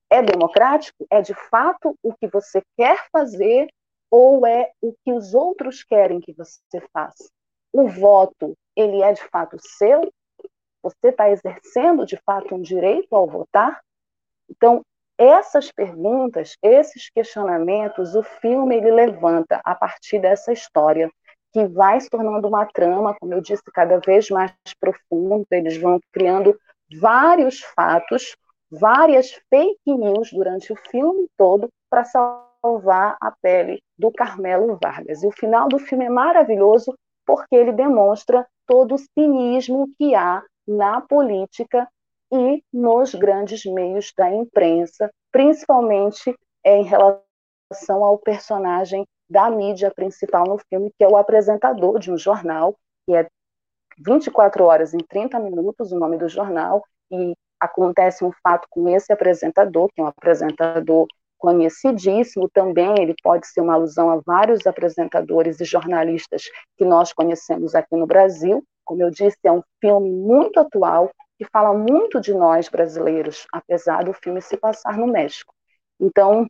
[0.10, 1.06] É democrático?
[1.12, 3.68] É de fato o que você quer fazer
[4.10, 6.60] ou é o que os outros querem que você
[6.92, 7.30] faça?
[7.76, 10.12] o voto ele é de fato seu?
[10.84, 13.82] Você está exercendo de fato um direito ao votar?
[14.50, 14.82] Então,
[15.18, 21.10] essas perguntas, esses questionamentos, o filme ele levanta a partir dessa história
[21.54, 25.48] que vai se tornando uma trama, como eu disse, cada vez mais profunda.
[25.52, 26.60] Eles vão criando
[27.00, 28.36] vários fatos,
[28.70, 35.24] várias fake news durante o filme todo para salvar a pele do Carmelo Vargas.
[35.24, 36.94] E o final do filme é maravilhoso
[37.26, 41.88] porque ele demonstra todo o cinismo que há na política
[42.32, 50.58] e nos grandes meios da imprensa, principalmente em relação ao personagem da mídia principal no
[50.70, 52.76] filme, que é o apresentador de um jornal,
[53.06, 53.28] que é
[53.98, 59.12] 24 horas em 30 minutos, o nome do jornal, e acontece um fato com esse
[59.12, 65.60] apresentador, que é um apresentador conhecidíssimo também, ele pode ser uma alusão a vários apresentadores
[65.60, 66.44] e jornalistas
[66.78, 68.64] que nós conhecemos aqui no Brasil.
[68.84, 74.04] Como eu disse, é um filme muito atual que fala muito de nós brasileiros, apesar
[74.04, 75.54] do filme se passar no México.
[76.00, 76.48] Então,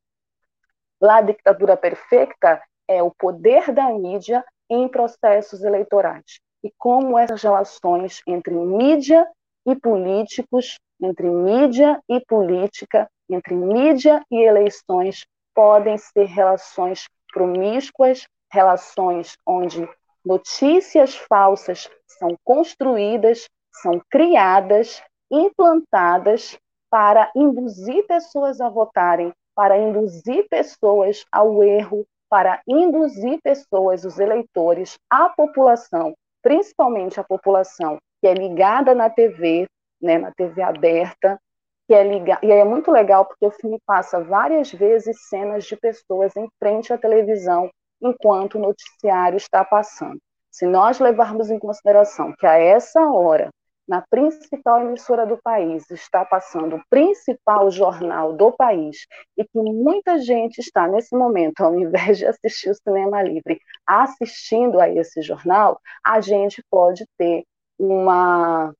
[1.01, 8.21] La Ditadura Perfeita é o poder da mídia em processos eleitorais e como essas relações
[8.27, 9.27] entre mídia
[9.67, 19.37] e políticos, entre mídia e política, entre mídia e eleições podem ser relações promíscuas, relações
[19.45, 19.87] onde
[20.25, 23.47] notícias falsas são construídas,
[23.81, 25.01] são criadas,
[25.31, 26.57] implantadas
[26.89, 34.97] para induzir pessoas a votarem, para induzir pessoas ao erro, para induzir pessoas, os eleitores,
[35.09, 39.67] a população, principalmente a população que é ligada na TV,
[40.01, 41.39] né, na TV aberta,
[41.87, 45.75] que é ligar, e é muito legal porque o filme passa várias vezes cenas de
[45.75, 47.69] pessoas em frente à televisão
[48.01, 50.19] enquanto o noticiário está passando.
[50.51, 53.49] Se nós levarmos em consideração que a essa hora,
[53.87, 59.05] na principal emissora do país, está passando o principal jornal do país
[59.37, 64.79] e que muita gente está nesse momento, ao invés de assistir o Cinema Livre, assistindo
[64.79, 67.43] a esse jornal, a gente pode ter
[67.77, 68.73] uma,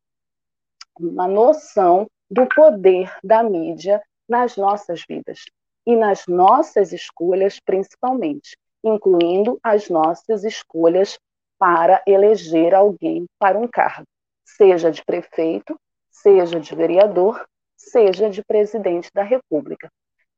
[1.00, 5.40] uma noção do poder da mídia nas nossas vidas
[5.88, 11.18] e nas nossas escolhas, principalmente, incluindo as nossas escolhas
[11.58, 14.08] para eleger alguém para um cargo,
[14.46, 15.80] seja de prefeito,
[16.12, 17.46] seja de vereador,
[17.78, 19.90] seja de presidente da República.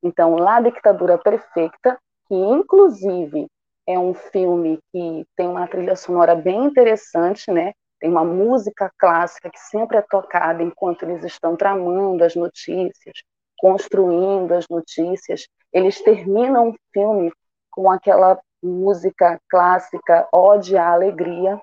[0.04, 3.48] Então, lá a ditadura perfeita, que inclusive
[3.90, 7.72] É um filme que tem uma trilha sonora bem interessante, né?
[8.00, 13.18] Tem uma música clássica que sempre é tocada enquanto eles estão tramando as notícias,
[13.58, 15.48] construindo as notícias.
[15.74, 17.32] Eles terminam o filme
[17.72, 21.60] com aquela música clássica Ode à Alegria,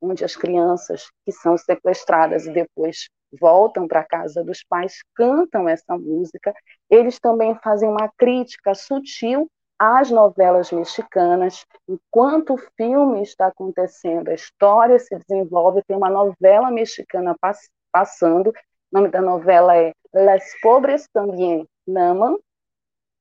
[0.00, 3.08] onde as crianças que são sequestradas e depois
[3.40, 6.54] voltam para a casa dos pais cantam essa música.
[6.90, 11.64] Eles também fazem uma crítica sutil às novelas mexicanas.
[11.88, 18.50] Enquanto o filme está acontecendo, a história se desenvolve, tem uma novela mexicana pass passando.
[18.50, 18.54] O
[18.92, 22.36] nome da novela é Las Pobres Também Naman,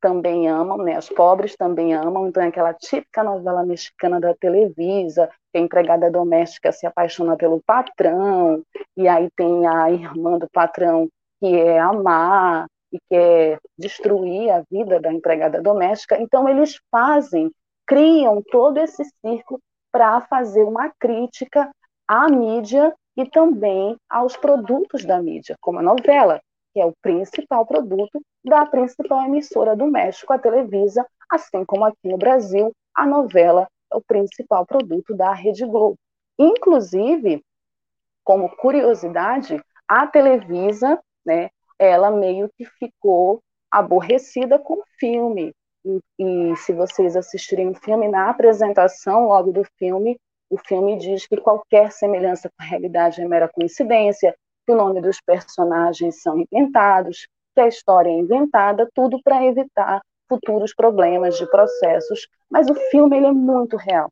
[0.06, 1.00] também amam, né?
[1.00, 2.28] Os pobres também amam.
[2.28, 7.60] Então é aquela típica novela mexicana da Televisa, que a empregada doméstica se apaixona pelo
[7.66, 8.62] patrão,
[8.96, 15.00] e aí tem a irmã do patrão que é amar e quer destruir a vida
[15.00, 16.20] da empregada doméstica.
[16.20, 17.52] Então eles fazem,
[17.86, 19.60] criam todo esse circo
[19.92, 21.70] para fazer uma crítica
[22.08, 26.42] à mídia e também aos produtos da mídia, como a novela
[26.74, 32.10] que é o principal produto da principal emissora do México, a Televisa, assim como aqui
[32.10, 35.98] no Brasil, a novela é o principal produto da Rede Globo.
[36.38, 37.42] Inclusive,
[38.26, 45.54] como curiosidade, a Televisa, né, ela meio que ficou aborrecida com o filme.
[45.86, 50.18] E, e se vocês assistirem o filme, na apresentação logo do filme,
[50.50, 55.02] o filme diz que qualquer semelhança com a realidade é mera coincidência, que o nome
[55.02, 61.50] dos personagens são inventados, que a história é inventada, tudo para evitar futuros problemas de
[61.50, 62.28] processos.
[62.50, 64.10] Mas o filme ele é muito real.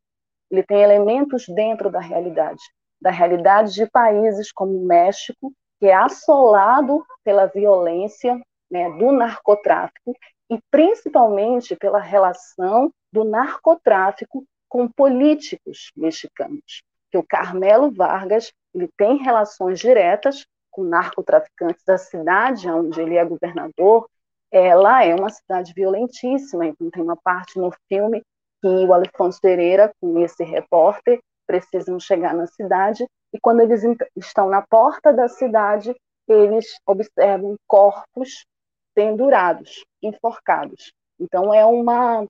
[0.51, 2.61] Ele tem elementos dentro da realidade,
[3.01, 5.51] da realidade de países como o México,
[5.83, 10.15] que é assolado pela violência né, do narcotráfico
[10.49, 16.83] e principalmente pela relação do narcotráfico com políticos mexicanos.
[17.11, 23.25] Que o Carmelo Vargas ele tem relações diretas com narcotraficantes da cidade onde ele é
[23.25, 24.07] governador.
[24.49, 28.23] Ela é uma cidade violentíssima, então tem uma parte no filme
[28.61, 33.81] que o Alfonso Pereira, com esse repórter, precisam chegar na cidade e quando eles
[34.15, 35.95] estão na porta da cidade,
[36.27, 38.45] eles observam corpos
[38.93, 40.93] pendurados, enforcados.
[41.19, 42.25] Então é uma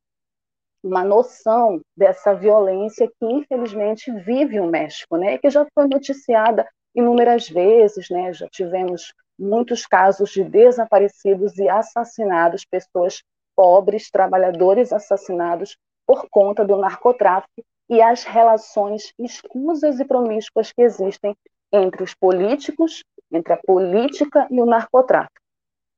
[0.83, 5.37] uma noção dessa violência que infelizmente vive o México, né?
[5.37, 8.33] Que já foi noticiada inúmeras vezes, né?
[8.33, 13.23] Já tivemos muitos casos de desaparecidos e assassinados, pessoas
[13.55, 21.35] pobres, trabalhadores assassinados por conta do narcotráfico e as relações escusas e promíscuas que existem
[21.71, 25.41] entre os políticos, entre a política e o narcotráfico.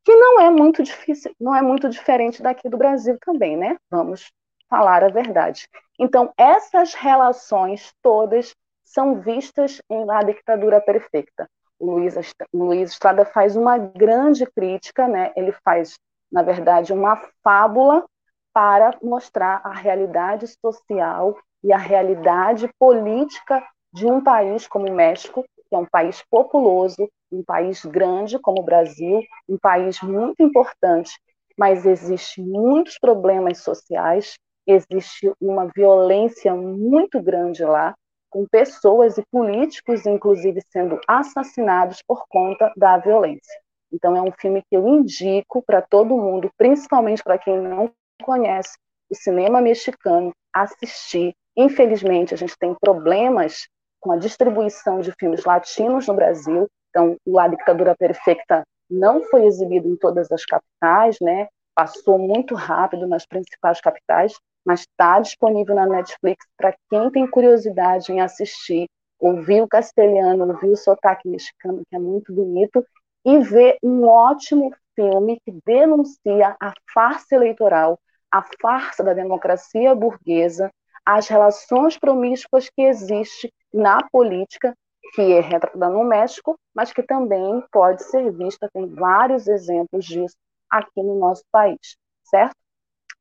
[0.03, 3.77] Que não é muito difícil, não é muito diferente daqui do Brasil também, né?
[3.89, 4.31] Vamos
[4.69, 5.67] falar a verdade.
[5.99, 11.49] Então, essas relações todas são vistas em A Ditadura Perfeita.
[11.79, 12.15] O Luiz,
[12.53, 15.33] Luiz Estrada faz uma grande crítica, né?
[15.35, 15.97] ele faz,
[16.31, 18.05] na verdade, uma fábula
[18.53, 25.43] para mostrar a realidade social e a realidade política de um país como o México,
[25.67, 31.19] que é um país populoso, um país grande como o Brasil, um país muito importante,
[31.57, 34.35] mas existem muitos problemas sociais,
[34.67, 37.95] existe uma violência muito grande lá,
[38.29, 43.59] com pessoas e políticos, inclusive, sendo assassinados por conta da violência.
[43.91, 47.91] Então, é um filme que eu indico para todo mundo, principalmente para quem não
[48.21, 48.77] conhece
[49.09, 51.35] o cinema mexicano, assistir.
[51.55, 53.67] Infelizmente, a gente tem problemas
[53.99, 56.67] com a distribuição de filmes latinos no Brasil.
[56.89, 61.47] Então, o A Ditadura Perfeita não foi exibido em todas as capitais, né?
[61.75, 64.33] Passou muito rápido nas principais capitais,
[64.65, 68.87] mas está disponível na Netflix para quem tem curiosidade em assistir,
[69.19, 72.85] ouvir o castelhano, ouvir o sotaque mexicano, que é muito bonito,
[73.25, 77.99] e ver um ótimo filme que denuncia a farsa eleitoral,
[78.35, 80.69] a farsa da democracia burguesa,
[81.05, 84.75] as relações promíscuas que existem na política,
[85.13, 90.35] que é retratada no México, mas que também pode ser vista, tem vários exemplos disso
[90.69, 92.55] aqui no nosso país, certo?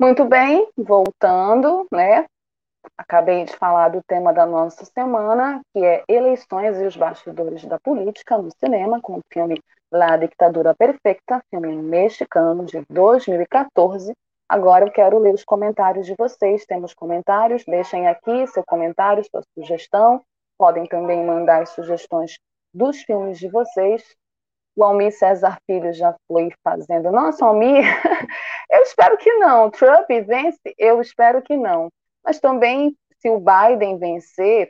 [0.00, 2.24] Muito bem, voltando, né?
[2.96, 7.80] Acabei de falar do tema da nossa semana, que é eleições e os bastidores da
[7.80, 14.12] política no cinema, com o filme La Dictadura Perfeita, filme mexicano de 2014.
[14.48, 16.64] Agora eu quero ler os comentários de vocês.
[16.64, 20.22] Temos comentários, deixem aqui seu comentário, sua sugestão.
[20.56, 22.38] Podem também mandar as sugestões
[22.72, 24.16] dos filmes de vocês.
[24.76, 27.10] O Almir César Filho já foi fazendo.
[27.10, 27.84] Nossa, Almir,
[28.98, 29.70] espero que não.
[29.70, 30.74] Trump vence?
[30.76, 31.88] Eu espero que não.
[32.24, 34.68] Mas também, se o Biden vencer,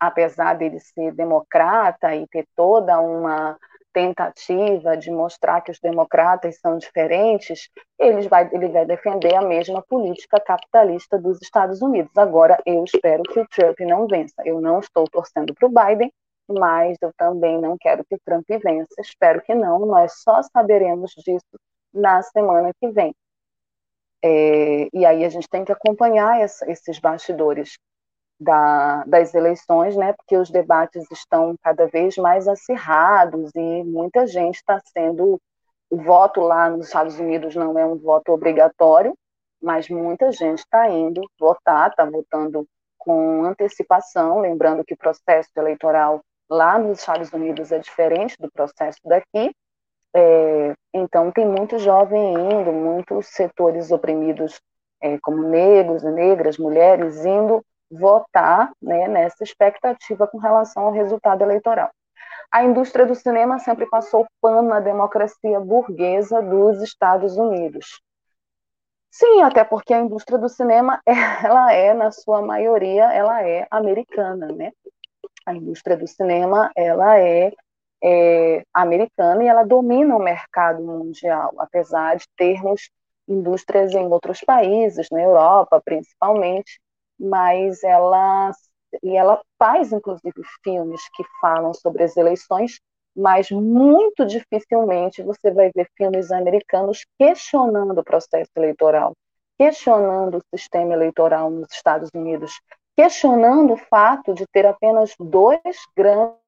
[0.00, 3.58] apesar dele ser democrata e ter toda uma
[3.92, 9.82] tentativa de mostrar que os democratas são diferentes, ele vai, ele vai defender a mesma
[9.82, 12.10] política capitalista dos Estados Unidos.
[12.16, 14.42] Agora, eu espero que o Trump não vença.
[14.44, 16.12] Eu não estou torcendo para o Biden,
[16.48, 18.94] mas eu também não quero que o Trump vença.
[18.98, 21.46] Espero que não, nós só saberemos disso
[21.94, 23.14] na semana que vem.
[24.22, 27.78] É, e aí a gente tem que acompanhar essa, esses bastidores
[28.40, 30.12] da, das eleições, né?
[30.14, 35.40] Porque os debates estão cada vez mais acirrados e muita gente está sendo
[35.90, 39.16] o voto lá nos Estados Unidos não é um voto obrigatório,
[39.62, 42.66] mas muita gente está indo votar, está votando
[42.98, 46.20] com antecipação, lembrando que o processo eleitoral
[46.50, 49.54] lá nos Estados Unidos é diferente do processo daqui.
[50.16, 54.60] É, então, tem muito jovem indo, muitos setores oprimidos,
[55.02, 61.90] é, como negros negras, mulheres, indo votar né, nessa expectativa com relação ao resultado eleitoral.
[62.50, 68.00] A indústria do cinema sempre passou pano na democracia burguesa dos Estados Unidos.
[69.10, 71.00] Sim, até porque a indústria do cinema,
[71.44, 74.72] ela é, na sua maioria, ela é americana, né?
[75.46, 77.52] a indústria do cinema ela é,
[78.04, 82.90] é, americana e ela domina o mercado mundial, apesar de termos
[83.26, 86.78] indústrias em outros países, na Europa principalmente,
[87.18, 88.50] mas ela
[89.02, 92.78] e ela faz inclusive filmes que falam sobre as eleições,
[93.16, 99.14] mas muito dificilmente você vai ver filmes americanos questionando o processo eleitoral,
[99.56, 102.60] questionando o sistema eleitoral nos Estados Unidos,
[102.94, 105.60] questionando o fato de ter apenas dois
[105.96, 106.43] grandes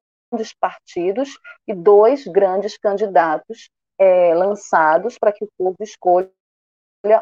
[0.59, 1.29] partidos
[1.67, 3.69] e dois grandes candidatos
[3.99, 6.31] é, lançados para que o povo escolha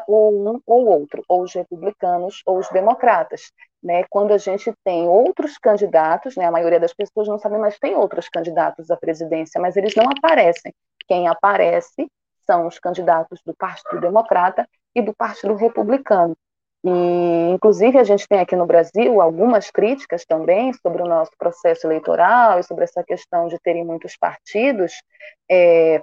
[0.06, 3.52] ou um ou outro, ou os republicanos ou os democratas.
[3.82, 4.04] Né?
[4.10, 7.94] Quando a gente tem outros candidatos, né, a maioria das pessoas não sabe, mas tem
[7.94, 10.72] outros candidatos à presidência, mas eles não aparecem.
[11.06, 12.10] Quem aparece
[12.44, 16.36] são os candidatos do Partido Democrata e do Partido Republicano.
[16.88, 21.84] E, inclusive, a gente tem aqui no Brasil algumas críticas também sobre o nosso processo
[21.84, 24.92] eleitoral e sobre essa questão de terem muitos partidos.
[25.50, 26.00] É,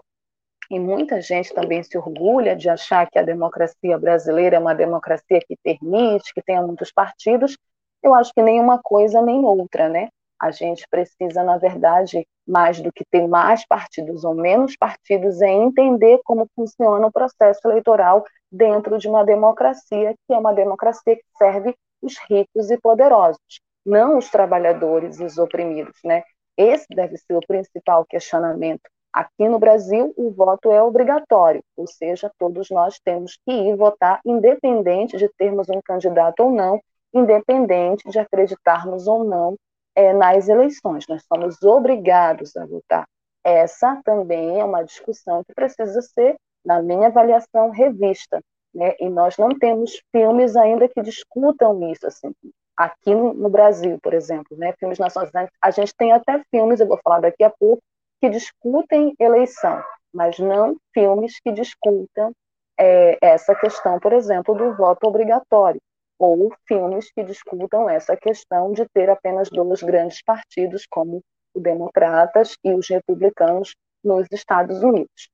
[0.69, 5.39] e muita gente também se orgulha de achar que a democracia brasileira é uma democracia
[5.39, 7.57] que permite, que tenha muitos partidos.
[8.03, 10.09] Eu acho que nenhuma coisa nem outra, né?
[10.43, 15.47] A gente precisa, na verdade, mais do que ter mais partidos ou menos partidos, é
[15.49, 21.23] entender como funciona o processo eleitoral dentro de uma democracia, que é uma democracia que
[21.37, 26.23] serve os ricos e poderosos, não os trabalhadores e os oprimidos, né?
[26.57, 28.81] Esse deve ser o principal questionamento.
[29.13, 34.19] Aqui no Brasil, o voto é obrigatório, ou seja, todos nós temos que ir votar,
[34.25, 36.81] independente de termos um candidato ou não,
[37.13, 39.55] independente de acreditarmos ou não
[39.95, 41.05] é, nas eleições.
[41.07, 43.07] Nós somos obrigados a votar.
[43.43, 46.35] Essa também é uma discussão que precisa ser,
[46.65, 48.39] na minha avaliação, revista.
[48.73, 48.95] né?
[48.99, 52.33] E nós não temos filmes ainda que discutam isso, assim.
[52.75, 54.73] Aqui no, no Brasil, por exemplo, né?
[54.79, 57.83] Filmes nacionais, a gente tem até filmes, eu vou falar daqui a pouco,
[58.19, 59.83] que discutem eleição,
[60.13, 62.31] mas não filmes que discutam
[62.79, 65.81] é, essa questão, por exemplo, do voto obrigatório,
[66.23, 71.21] ou filmes que discutam essa questão de ter apenas dois grandes partidos, como
[71.53, 75.29] os democratas e os republicanos nos Estados Unidos.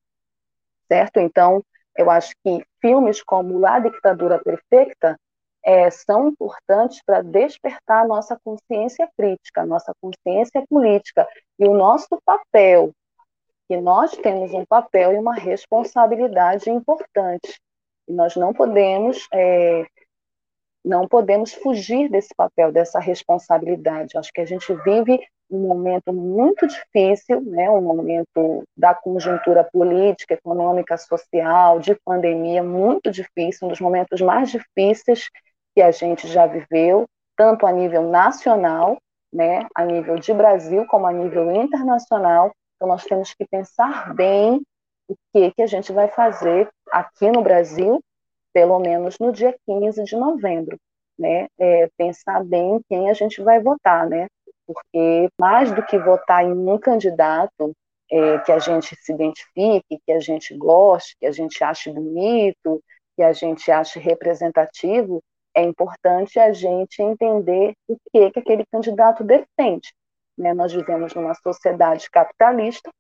[0.92, 1.18] Certo?
[1.20, 1.64] Então,
[1.96, 5.16] eu acho que filmes como La Ditadura Perfeita
[5.64, 11.28] é, são importantes para despertar a nossa consciência crítica, a nossa consciência política
[11.60, 12.92] e o nosso papel,
[13.68, 17.62] que nós temos um papel e uma responsabilidade importante.
[18.08, 19.86] E nós não podemos é,
[20.84, 24.18] não podemos fugir desse papel, dessa responsabilidade.
[24.18, 25.20] Acho que a gente vive
[25.50, 33.12] um momento muito difícil, né, um momento da conjuntura política, econômica, social, de pandemia, muito
[33.12, 35.28] difícil, um dos momentos mais difíceis
[35.76, 37.06] que a gente já viveu,
[37.36, 38.98] tanto a nível nacional,
[39.34, 42.52] né, a nível de Brasil, como a nível internacional.
[42.76, 44.62] Então, nós temos que pensar bem
[45.08, 48.00] o que, que a gente vai fazer aqui no Brasil,
[48.54, 50.78] pelo menos no dia 15 de novembro.
[51.18, 54.28] Né, é, pensar bem quem a gente vai votar, né?
[54.70, 57.74] porque mais do que votar em um candidato
[58.12, 62.80] é, que a gente se identifique, que a gente goste, que a gente ache bonito,
[63.16, 65.22] que a gente ache representativo,
[65.56, 69.92] é importante a gente entender o que, que aquele candidato defende.
[70.38, 70.54] Né?
[70.54, 72.92] Nós vivemos numa sociedade capitalista,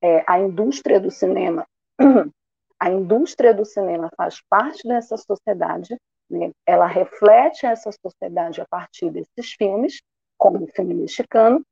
[0.00, 1.66] é, a indústria do cinema,
[2.78, 5.96] a indústria do cinema faz parte dessa sociedade,
[6.30, 6.50] né?
[6.66, 10.00] ela reflete essa sociedade a partir desses filmes,
[10.36, 11.64] como o filme mexicano,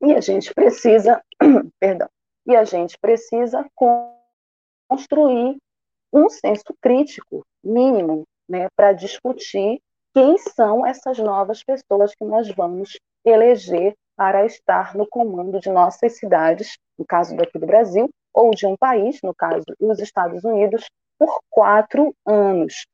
[0.00, 1.22] e a gente precisa,
[1.80, 2.08] perdão,
[2.46, 3.66] e a gente precisa
[4.88, 5.58] construir
[6.12, 9.80] um senso crítico mínimo, né, para discutir
[10.12, 16.18] quem são essas novas pessoas que nós vamos eleger para estar no comando de nossas
[16.18, 20.88] cidades, no caso daqui do Brasil, ou de um país, no caso dos Estados Unidos,
[21.18, 22.86] por quatro anos,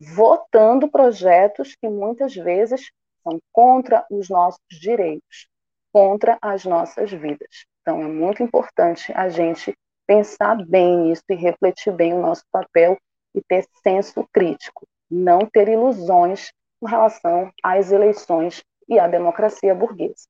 [0.00, 2.90] votando projetos que muitas vezes
[3.22, 5.48] são contra os nossos direitos,
[5.92, 7.66] contra as nossas vidas.
[7.80, 9.74] Então, é muito importante a gente
[10.06, 12.98] pensar bem isso e refletir bem o nosso papel
[13.34, 20.26] e ter senso crítico, não ter ilusões com relação às eleições e à democracia burguesa.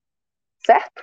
[0.64, 1.02] Certo?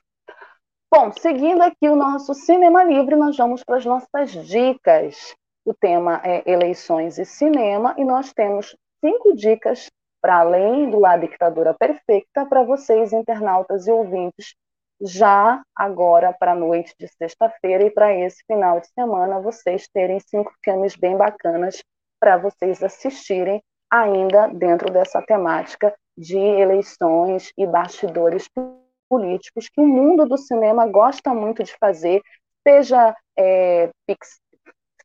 [0.91, 5.35] Bom, seguindo aqui o nosso Cinema Livre, nós vamos para as nossas dicas.
[5.63, 9.87] O tema é eleições e cinema, e nós temos cinco dicas
[10.19, 14.55] para além do A Dictadura Perfeita, para vocês, internautas e ouvintes,
[14.99, 20.19] já agora para a noite de sexta-feira e para esse final de semana, vocês terem
[20.19, 21.83] cinco filmes bem bacanas
[22.19, 23.61] para vocês assistirem,
[23.91, 28.49] ainda dentro dessa temática de eleições e bastidores
[29.09, 32.21] políticos que o mundo do cinema gosta muito de fazer,
[32.65, 33.89] seja, é,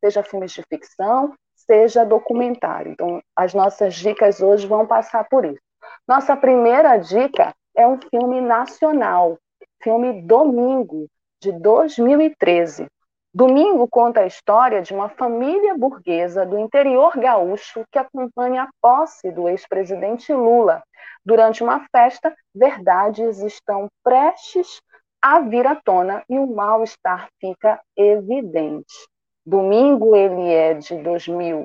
[0.00, 2.92] seja filmes de ficção, seja documentário.
[2.92, 5.60] Então, as nossas dicas hoje vão passar por isso.
[6.06, 9.38] Nossa primeira dica é um filme nacional,
[9.82, 11.08] filme Domingo,
[11.40, 12.86] de 2013.
[13.34, 19.30] Domingo conta a história de uma família burguesa do interior gaúcho que acompanha a posse
[19.32, 20.82] do ex-presidente Lula.
[21.24, 24.80] Durante uma festa, verdades estão prestes
[25.22, 28.94] a vir à tona e o mal-estar fica evidente.
[29.46, 31.64] Domingo ele é de 2000,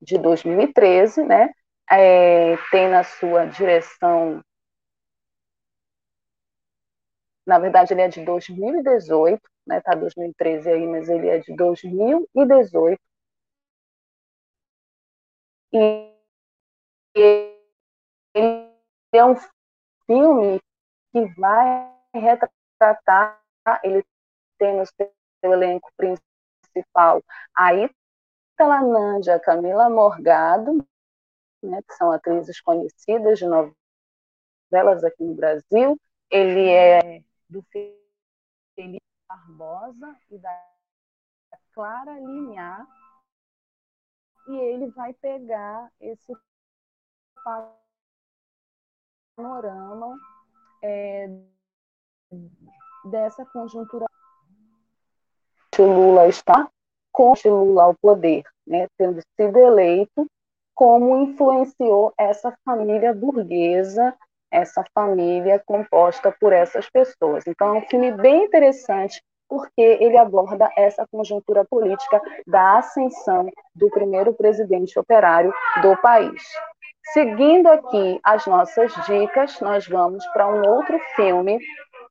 [0.00, 1.52] de 2013, né?
[1.90, 4.42] É, tem na sua direção,
[7.46, 9.80] na verdade ele é de 2018, né?
[9.80, 13.00] Tá 2013 aí, mas ele é de 2018.
[17.14, 17.55] E
[18.36, 18.70] ele
[19.12, 19.34] é um
[20.04, 20.60] filme
[21.10, 23.42] que vai retratar,
[23.82, 24.04] ele
[24.58, 25.10] tem no seu
[25.42, 27.24] elenco principal
[27.54, 30.86] a Ítala Nândia, Camila Morgado,
[31.62, 35.98] né, que são atrizes conhecidas de novelas aqui no Brasil.
[36.30, 37.62] Ele é do
[38.74, 40.70] Felipe Barbosa e da
[41.72, 42.86] Clara Linhar,
[44.48, 46.36] e ele vai pegar esse
[49.36, 50.18] panorama
[50.82, 51.28] é,
[53.04, 54.06] dessa conjuntura
[55.78, 56.66] o Lula está
[57.12, 60.26] com Lula ao poder, né, tendo sido eleito,
[60.74, 64.14] como influenciou essa família burguesa,
[64.50, 67.44] essa família composta por essas pessoas.
[67.46, 73.88] Então, é um filme bem interessante porque ele aborda essa conjuntura política da ascensão do
[73.90, 76.42] primeiro presidente operário do país.
[77.12, 81.58] Seguindo aqui as nossas dicas, nós vamos para um outro filme.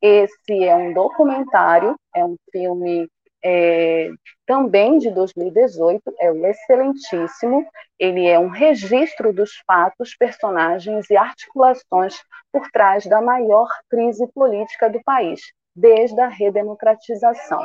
[0.02, 3.08] Esse é um documentário, é um filme
[3.44, 4.10] é,
[4.46, 7.66] também de 2018, é o Excelentíssimo.
[8.00, 12.16] Ele é um registro dos fatos, personagens e articulações
[12.52, 15.42] por trás da maior crise política do país,
[15.76, 17.62] desde a redemocratização.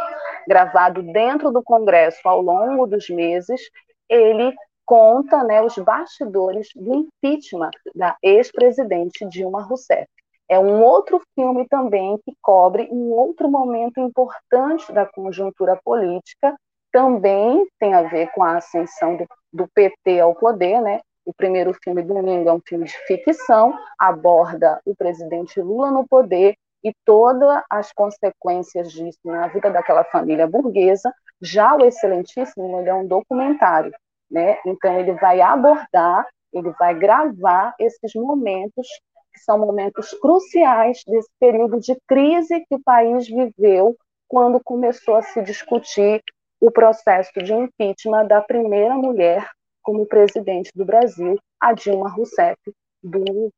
[0.49, 3.61] Gravado dentro do Congresso ao longo dos meses,
[4.09, 4.55] ele
[4.91, 10.09] conta né, os bastidores do impeachment da ex-presidente Dilma Rousseff.
[10.49, 16.57] É um outro filme também que cobre um outro momento importante da conjuntura política,
[16.91, 20.99] também tem a ver com a ascensão do, do PT ao poder, né?
[21.25, 26.57] O primeiro filme, Domingo, é um filme de ficção, aborda o presidente Lula no poder
[26.83, 31.15] e todas as consequências disso na vida daquela família burguesa.
[31.41, 33.93] Já o Excelentíssimo, ele é um documentário,
[34.31, 34.59] né?
[34.67, 38.87] Então ele vai abordar, ele vai gravar esses momentos
[39.33, 43.97] que são momentos cruciais desse período de crise que o país viveu
[44.29, 46.23] quando começou a se discutir
[46.61, 49.49] o processo de impeachment da primeira mulher
[49.83, 52.59] como presidente do Brasil, a Dilma Rousseff,
[53.03, 53.51] do,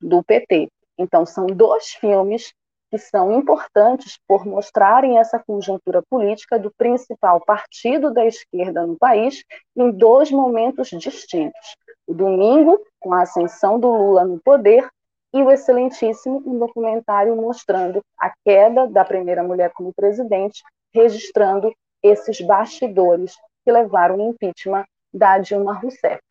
[0.00, 0.68] do PT.
[0.98, 2.52] Então, são dois filmes
[2.96, 9.44] que são importantes por mostrarem essa conjuntura política do principal partido da esquerda no país
[9.76, 11.76] em dois momentos distintos.
[12.06, 14.88] O domingo, com a ascensão do Lula no poder,
[15.34, 20.62] e o excelentíssimo um documentário mostrando a queda da primeira mulher como presidente,
[20.94, 21.70] registrando
[22.02, 26.22] esses bastidores que levaram ao impeachment da Dilma Rousseff.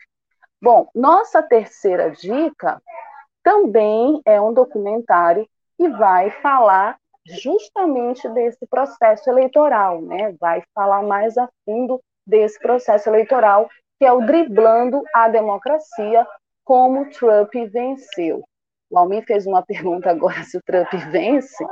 [0.59, 2.81] Bom, nossa terceira dica
[3.43, 5.47] também é um documentário
[5.77, 10.35] que vai falar justamente desse processo eleitoral, né?
[10.39, 13.69] Vai falar mais a fundo desse processo eleitoral,
[13.99, 16.25] que é o driblando a democracia,
[16.63, 18.43] como Trump venceu.
[18.89, 21.65] O Almir fez uma pergunta agora se o Trump vence,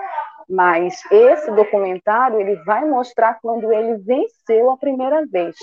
[0.50, 5.56] mas esse documentário ele vai mostrar quando ele venceu a primeira vez.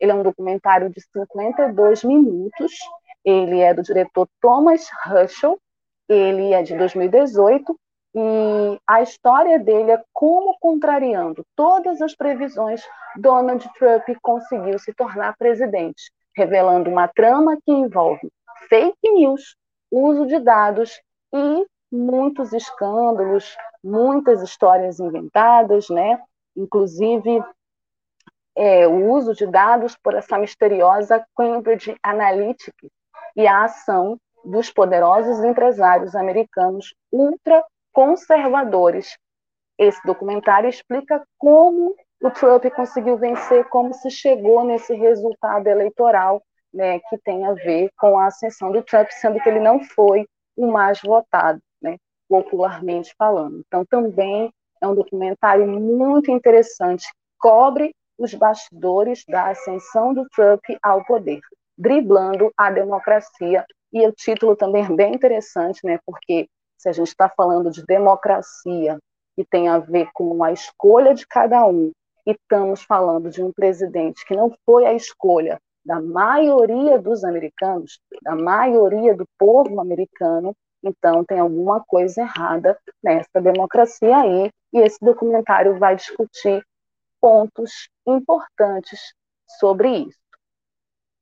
[0.00, 2.72] Ele é um documentário de 52 minutos.
[3.24, 5.58] Ele é do diretor Thomas Russell.
[6.08, 7.74] Ele é de 2018
[8.14, 12.82] e a história dele é como, contrariando todas as previsões,
[13.16, 18.30] Donald Trump conseguiu se tornar presidente, revelando uma trama que envolve
[18.68, 19.56] fake news,
[19.90, 21.00] uso de dados
[21.32, 26.20] e muitos escândalos, muitas histórias inventadas, né?
[26.56, 27.42] Inclusive
[28.56, 32.86] é, o uso de dados por essa misteriosa Cambridge Analytica
[33.36, 36.94] e a ação dos poderosos empresários americanos
[37.94, 39.16] ultraconservadores.
[39.78, 46.42] Esse documentário explica como o Trump conseguiu vencer, como se chegou nesse resultado eleitoral,
[46.72, 50.26] né, que tem a ver com a ascensão do Trump, sendo que ele não foi
[50.56, 51.96] o mais votado, né,
[52.28, 53.62] popularmente falando.
[53.66, 57.06] Então, também é um documentário muito interessante,
[57.38, 61.40] cobre os bastidores da ascensão do Trump ao poder,
[61.76, 63.64] driblando a democracia.
[63.92, 66.48] E o título também é bem interessante, né, porque
[66.84, 68.98] se a gente está falando de democracia,
[69.34, 71.90] que tem a ver com a escolha de cada um,
[72.26, 77.98] e estamos falando de um presidente que não foi a escolha da maioria dos americanos,
[78.22, 84.98] da maioria do povo americano, então tem alguma coisa errada nessa democracia aí, e esse
[85.00, 86.62] documentário vai discutir
[87.18, 89.14] pontos importantes
[89.58, 90.18] sobre isso.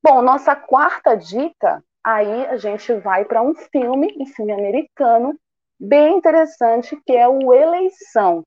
[0.03, 5.39] Bom, nossa quarta dica, aí a gente vai para um filme, um filme americano,
[5.79, 8.43] bem interessante, que é o Eleição.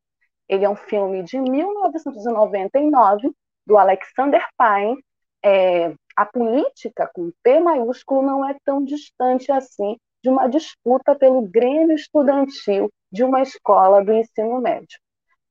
[0.48, 3.32] Ele é um filme de 1999,
[3.66, 4.98] do Alexander Payne,
[5.44, 11.42] é, a política com P maiúsculo não é tão distante assim de uma disputa pelo
[11.44, 15.00] Grêmio Estudantil de uma escola do ensino médio.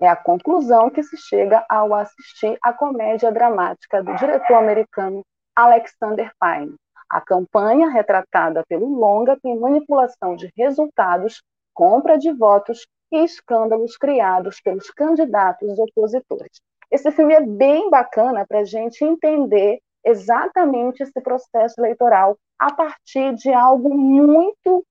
[0.01, 5.23] É a conclusão que se chega ao assistir a comédia dramática do diretor americano
[5.55, 6.75] Alexander Payne.
[7.09, 11.41] A campanha retratada pelo longa tem manipulação de resultados,
[11.75, 16.61] compra de votos e escândalos criados pelos candidatos opositores.
[16.91, 23.35] Esse filme é bem bacana para a gente entender exatamente esse processo eleitoral a partir
[23.35, 24.85] de algo muito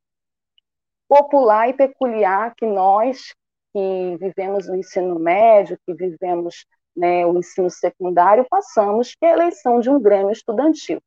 [1.08, 3.34] popular e peculiar que nós
[3.74, 6.66] que vivemos o ensino médio, que vivemos
[6.96, 11.02] né, o ensino secundário, passamos, que é a eleição de um Grêmio estudantil.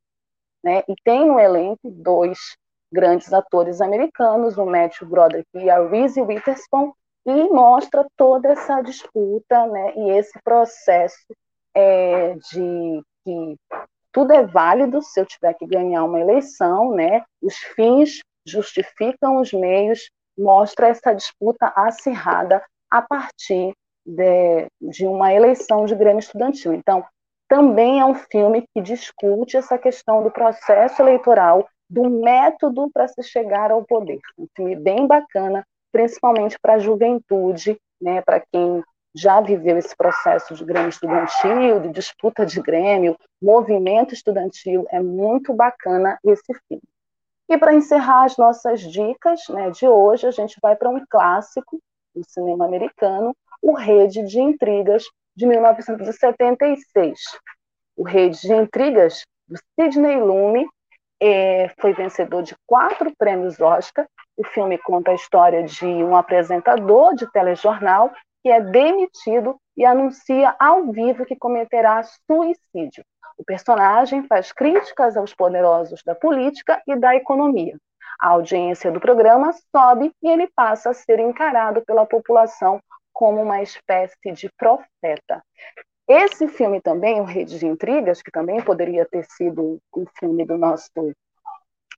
[0.62, 0.82] Né?
[0.88, 2.56] E tem no elenco dois
[2.92, 6.92] grandes atores americanos, o Matthew Broderick e a Reese Witherspoon,
[7.26, 11.26] e mostra toda essa disputa né, e esse processo
[11.74, 13.56] é, de que
[14.12, 17.22] tudo é válido se eu tiver que ganhar uma eleição, né?
[17.42, 20.08] Os fins justificam os meios,
[20.38, 23.74] mostra essa disputa acirrada a partir
[24.06, 26.72] de, de uma eleição de Grêmio Estudantil.
[26.72, 27.04] Então,
[27.48, 33.22] também é um filme que discute essa questão do processo eleitoral, do método para se
[33.22, 34.20] chegar ao poder.
[34.38, 38.82] Um filme bem bacana, principalmente para a juventude, né, para quem
[39.14, 45.54] já viveu esse processo de Grêmio Estudantil, de disputa de Grêmio, movimento estudantil, é muito
[45.54, 46.82] bacana esse filme.
[47.48, 51.80] E para encerrar as nossas dicas né, de hoje, a gente vai para um clássico
[52.14, 57.18] do cinema americano, O Rede de Intrigas, de 1976.
[57.96, 60.68] O Rede de Intrigas, do Sidney Lumet,
[61.20, 64.06] é, foi vencedor de quatro prêmios Oscar.
[64.36, 68.12] O filme conta a história de um apresentador de telejornal
[68.42, 73.04] que é demitido e anuncia ao vivo que cometerá suicídio.
[73.36, 77.76] O personagem faz críticas aos poderosos da política e da economia.
[78.20, 82.80] A audiência do programa sobe e ele passa a ser encarado pela população
[83.12, 85.42] como uma espécie de profeta.
[86.08, 90.56] Esse filme também, O Rede de Intrigas, que também poderia ter sido um filme do
[90.56, 90.90] nosso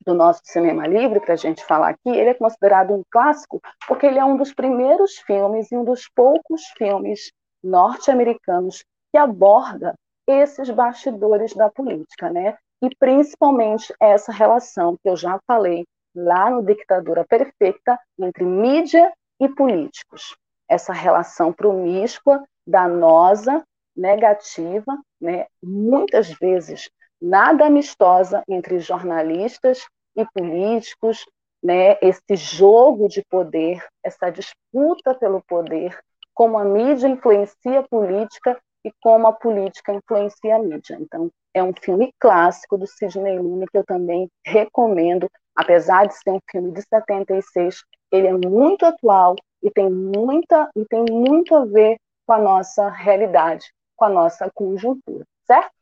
[0.07, 4.07] do nosso cinema livre, para a gente falar aqui, ele é considerado um clássico porque
[4.07, 7.33] ele é um dos primeiros filmes e um dos poucos filmes
[7.63, 9.95] norte-americanos que aborda
[10.27, 12.57] esses bastidores da política, né?
[12.83, 15.85] E principalmente essa relação que eu já falei
[16.15, 20.37] lá no Dictadura Perfeita entre mídia e políticos.
[20.69, 23.65] Essa relação promíscua, danosa,
[23.99, 25.47] negativa, né?
[25.63, 26.89] muitas vezes
[27.21, 29.85] nada amistosa entre jornalistas
[30.17, 31.27] e políticos,
[31.63, 35.99] né, esse jogo de poder, essa disputa pelo poder,
[36.33, 40.97] como a mídia influencia a política e como a política influencia a mídia.
[41.01, 46.31] Então, é um filme clássico do Sidney Lumet que eu também recomendo, apesar de ser
[46.31, 47.83] um filme de 76,
[48.13, 52.89] ele é muito atual e tem muita e tem muito a ver com a nossa
[52.89, 53.67] realidade,
[53.99, 55.73] com a nossa conjuntura, certo?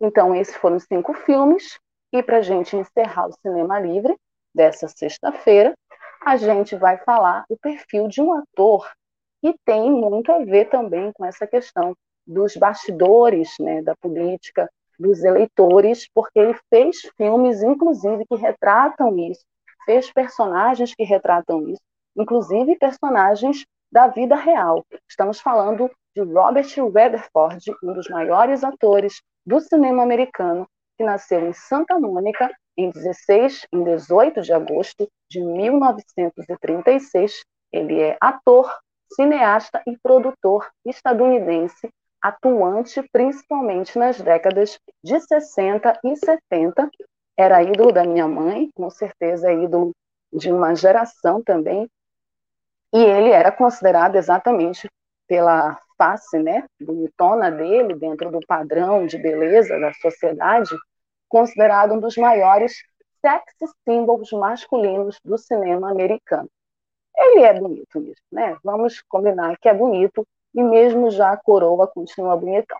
[0.00, 1.78] Então, esses foram os cinco filmes.
[2.12, 4.16] E para a gente encerrar o Cinema Livre
[4.54, 5.72] dessa sexta-feira,
[6.24, 8.90] a gente vai falar o perfil de um ator
[9.40, 11.94] que tem muito a ver também com essa questão
[12.26, 14.68] dos bastidores né, da política,
[14.98, 19.44] dos eleitores, porque ele fez filmes, inclusive, que retratam isso,
[19.84, 21.82] fez personagens que retratam isso,
[22.16, 24.84] inclusive personagens da vida real.
[25.08, 31.52] Estamos falando de Robert Redford, um dos maiores atores do cinema americano, que nasceu em
[31.52, 37.44] Santa Mônica em 16, em 18 de agosto de 1936.
[37.70, 38.74] Ele é ator,
[39.12, 41.90] cineasta e produtor estadunidense,
[42.22, 46.90] atuante principalmente nas décadas de 60 e 70.
[47.36, 49.92] Era ídolo da minha mãe, com certeza é ídolo
[50.32, 51.86] de uma geração também.
[52.94, 54.88] E ele era considerado exatamente
[55.28, 60.74] pela face, né, bonitona dele, dentro do padrão de beleza da sociedade,
[61.28, 62.74] considerado um dos maiores
[63.20, 63.42] sex
[63.84, 66.48] symbols masculinos do cinema americano.
[67.16, 68.56] Ele é bonito mesmo, né?
[68.62, 72.78] Vamos combinar que é bonito e mesmo já a coroa continua bonitão.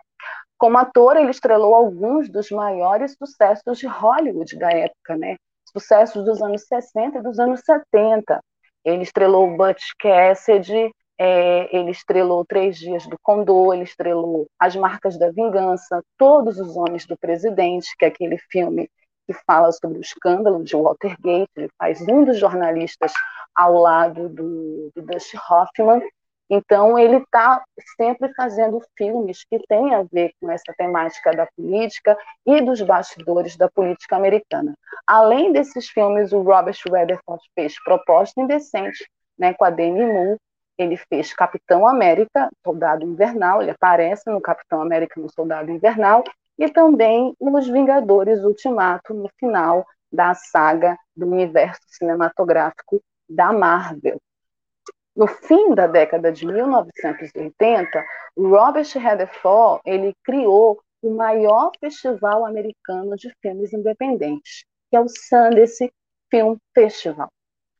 [0.57, 5.37] Como ator, ele estrelou alguns dos maiores sucessos de Hollywood da época, né?
[5.71, 8.39] Sucessos dos anos 60 e dos anos 70.
[8.83, 15.17] Ele estrelou Butch Cassidy, é, ele estrelou Três Dias do Condor, ele estrelou As Marcas
[15.17, 18.89] da Vingança, Todos os Homens do Presidente, que é aquele filme
[19.25, 21.49] que fala sobre o escândalo de Watergate.
[21.55, 23.11] Ele faz um dos jornalistas
[23.53, 26.01] ao lado do, do Dusty Hoffman.
[26.49, 27.61] Então, ele está
[27.97, 33.57] sempre fazendo filmes que têm a ver com essa temática da política e dos bastidores
[33.57, 34.73] da política americana.
[35.05, 39.05] Além desses filmes, o Robert Redford fez Proposta Indecente,
[39.37, 40.37] né, com a Demi Moore,
[40.77, 46.23] ele fez Capitão América, Soldado Invernal, ele aparece no Capitão América no Soldado Invernal,
[46.57, 54.19] e também nos Vingadores Ultimato, no final da saga do universo cinematográfico da Marvel.
[55.15, 58.05] No fim da década de 1980,
[58.37, 65.91] Robert Redford ele criou o maior festival americano de filmes independentes, que é o Sundance
[66.29, 67.29] Film Festival.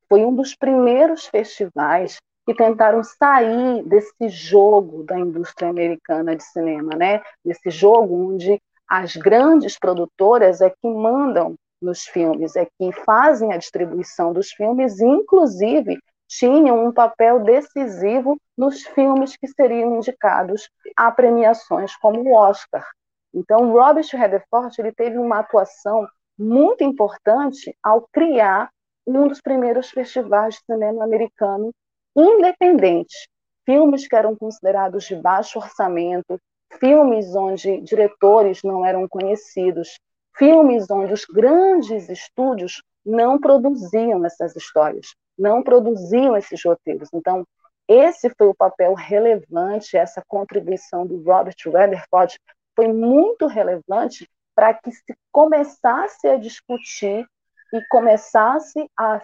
[0.09, 2.17] Foi um dos primeiros festivais
[2.47, 7.21] que tentaram sair desse jogo da indústria americana de cinema, né?
[7.43, 13.57] Desse jogo onde as grandes produtoras é que mandam nos filmes, é que fazem a
[13.57, 21.97] distribuição dos filmes, inclusive tinham um papel decisivo nos filmes que seriam indicados a premiações
[21.97, 22.87] como o Oscar.
[23.33, 26.07] Então, Robert Redford ele teve uma atuação
[26.39, 28.69] muito importante ao criar
[29.05, 31.73] um dos primeiros festivais de cinema americano
[32.17, 33.29] independente.
[33.65, 36.39] Filmes que eram considerados de baixo orçamento,
[36.79, 39.99] filmes onde diretores não eram conhecidos,
[40.37, 45.07] filmes onde os grandes estúdios não produziam essas histórias,
[45.37, 47.09] não produziam esses roteiros.
[47.13, 47.45] Então,
[47.87, 52.37] esse foi o papel relevante, essa contribuição do Robert Rutherford
[52.75, 57.25] foi muito relevante para que se começasse a discutir
[57.73, 59.21] e começasse a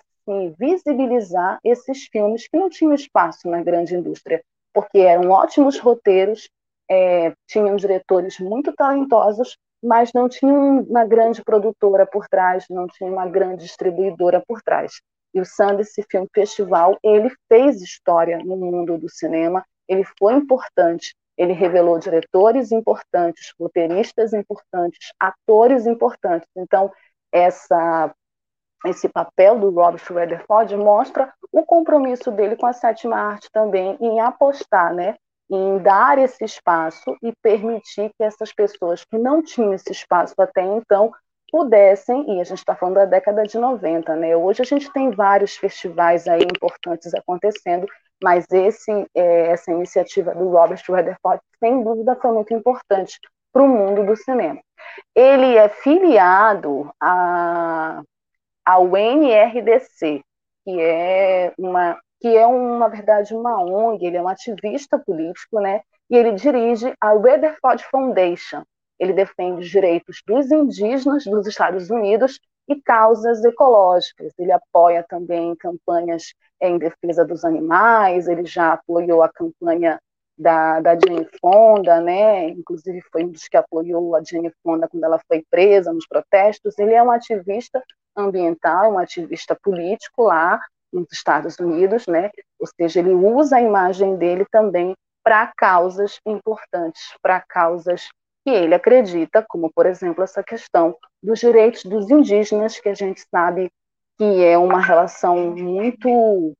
[0.57, 4.43] visibilizar esses filmes que não tinham espaço na grande indústria,
[4.73, 6.49] porque eram ótimos roteiros,
[6.89, 13.11] é, tinham diretores muito talentosos, mas não tinham uma grande produtora por trás, não tinha
[13.11, 15.01] uma grande distribuidora por trás.
[15.33, 21.13] E o Sundance Film Festival, ele fez história no mundo do cinema, ele foi importante,
[21.37, 26.47] ele revelou diretores importantes, roteiristas importantes, atores importantes.
[26.55, 26.91] Então,
[27.31, 28.13] essa
[28.85, 34.19] esse papel do Robert Rutherford mostra o compromisso dele com a sétima arte também em
[34.19, 35.15] apostar, né,
[35.49, 40.61] em dar esse espaço e permitir que essas pessoas que não tinham esse espaço até
[40.61, 41.11] então
[41.51, 44.35] pudessem, e a gente está falando da década de 90, né?
[44.35, 47.85] Hoje a gente tem vários festivais aí importantes acontecendo,
[48.23, 53.19] mas esse, é, essa iniciativa do Robert Rutherford, sem dúvida, foi muito importante
[53.53, 54.59] para o mundo do cinema.
[55.15, 56.91] Ele é filiado
[58.65, 60.21] a, ao NRDC,
[60.65, 65.59] que é uma que é, uma, na verdade, uma ONG, ele é um ativista político,
[65.59, 65.81] né?
[66.09, 68.63] E ele dirige a Rutherford Foundation.
[68.97, 72.39] Ele defende os direitos dos indígenas dos Estados Unidos
[72.69, 74.31] e causas ecológicas.
[74.39, 79.99] Ele apoia também campanhas em defesa dos animais, ele já apoiou a campanha
[80.37, 82.47] da, da Jane Fonda, né?
[82.49, 86.79] Inclusive foi um dos que apoiou a Jane Fonda quando ela foi presa nos protestos.
[86.79, 87.83] Ele é um ativista
[88.15, 90.59] ambiental, um ativista político lá
[90.91, 92.29] nos Estados Unidos, né?
[92.59, 94.93] Ou seja, ele usa a imagem dele também
[95.23, 98.09] para causas importantes, para causas
[98.45, 103.23] que ele acredita, como por exemplo essa questão dos direitos dos indígenas, que a gente
[103.33, 103.71] sabe
[104.17, 106.53] que é uma relação muito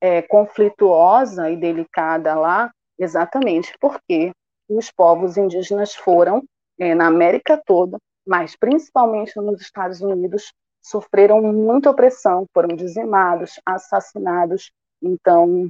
[0.00, 4.32] é, conflituosa e delicada lá, exatamente porque
[4.68, 6.42] os povos indígenas foram,
[6.78, 10.52] é, na América toda, mas principalmente nos Estados Unidos,
[10.86, 14.70] sofreram muita opressão, foram dizimados, assassinados.
[15.02, 15.68] Então,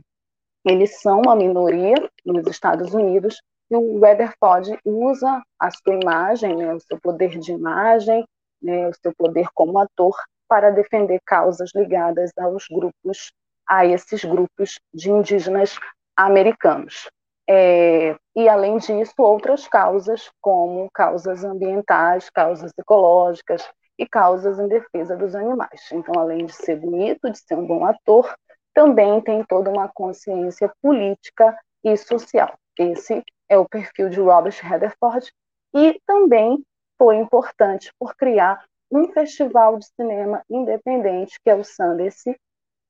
[0.64, 1.94] eles são uma minoria
[2.24, 3.40] nos Estados Unidos
[3.70, 8.24] e o Weatherford usa a sua imagem, né, o seu poder de imagem,
[8.62, 10.14] né, o seu poder como ator
[10.48, 13.32] para defender causas ligadas aos grupos,
[13.66, 15.78] a esses grupos de indígenas
[16.16, 17.08] americanos.
[17.48, 25.16] É, e, além disso, outras causas, como causas ambientais, causas ecológicas, e causas em defesa
[25.16, 25.88] dos animais.
[25.92, 28.34] Então, além de ser bonito, de ser um bom ator,
[28.74, 32.54] também tem toda uma consciência política e social.
[32.78, 35.32] Esse é o perfil de Robert Rutherford
[35.74, 36.62] e também
[36.98, 42.36] foi importante por criar um festival de cinema independente que é o Sundance.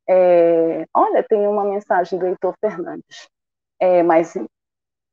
[0.08, 3.28] É, olha, tem uma mensagem do Heitor Fernandes,
[3.80, 4.34] é, mas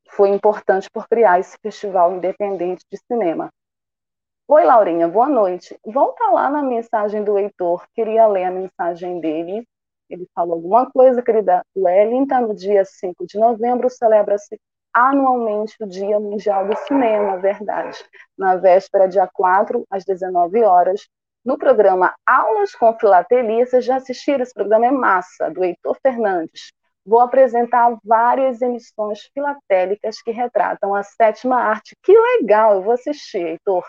[0.10, 3.50] foi importante por criar esse festival independente de cinema.
[4.46, 5.80] Oi, Laurinha, boa noite.
[5.86, 9.66] Volta lá na mensagem do Heitor, queria ler a mensagem dele.
[10.10, 14.60] Ele falou alguma coisa, querida Wellington, no dia 5 de novembro celebra-se
[14.94, 17.98] anualmente o Dia Mundial do Cinema, verdade.
[18.38, 21.08] Na véspera, dia 4, às 19 horas,
[21.44, 26.74] no programa Aulas com Filatelia, vocês já assistiram, esse programa é massa, do Heitor Fernandes.
[27.06, 31.96] Vou apresentar várias emissões filatélicas que retratam a sétima arte.
[32.04, 33.86] Que legal, eu vou assistir, Heitor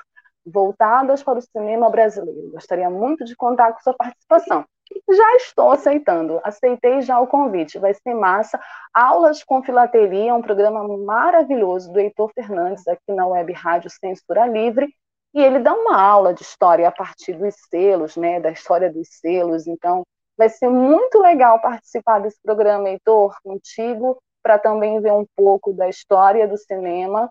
[0.46, 2.50] voltadas para o cinema brasileiro.
[2.50, 4.64] Gostaria muito de contar com sua participação.
[5.10, 8.60] Já estou aceitando, aceitei já o convite, vai ser massa.
[8.92, 14.46] Aulas com Filatelia, é um programa maravilhoso do Heitor Fernandes aqui na Web Rádio Censura
[14.46, 14.94] Livre,
[15.34, 19.08] e ele dá uma aula de história a partir dos selos, né, da história dos
[19.08, 20.02] selos, então
[20.36, 25.88] vai ser muito legal participar desse programa, Heitor, contigo, para também ver um pouco da
[25.88, 27.30] história do cinema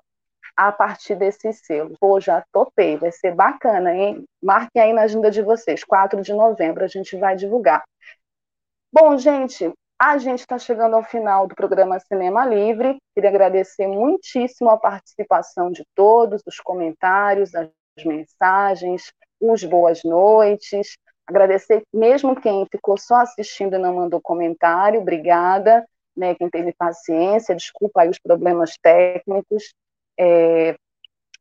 [0.55, 1.97] a partir desses selos.
[1.99, 4.23] Pô, já topei, vai ser bacana, hein?
[4.41, 7.83] Marquem aí na agenda de vocês, 4 de novembro a gente vai divulgar.
[8.91, 12.97] Bom, gente, a gente está chegando ao final do programa Cinema Livre.
[13.15, 17.69] Queria agradecer muitíssimo a participação de todos, os comentários, as
[18.05, 20.97] mensagens, os boas noites.
[21.25, 27.55] Agradecer mesmo quem ficou só assistindo e não mandou comentário, obrigada, né, quem teve paciência,
[27.55, 29.73] desculpa aí os problemas técnicos.
[30.19, 30.75] É,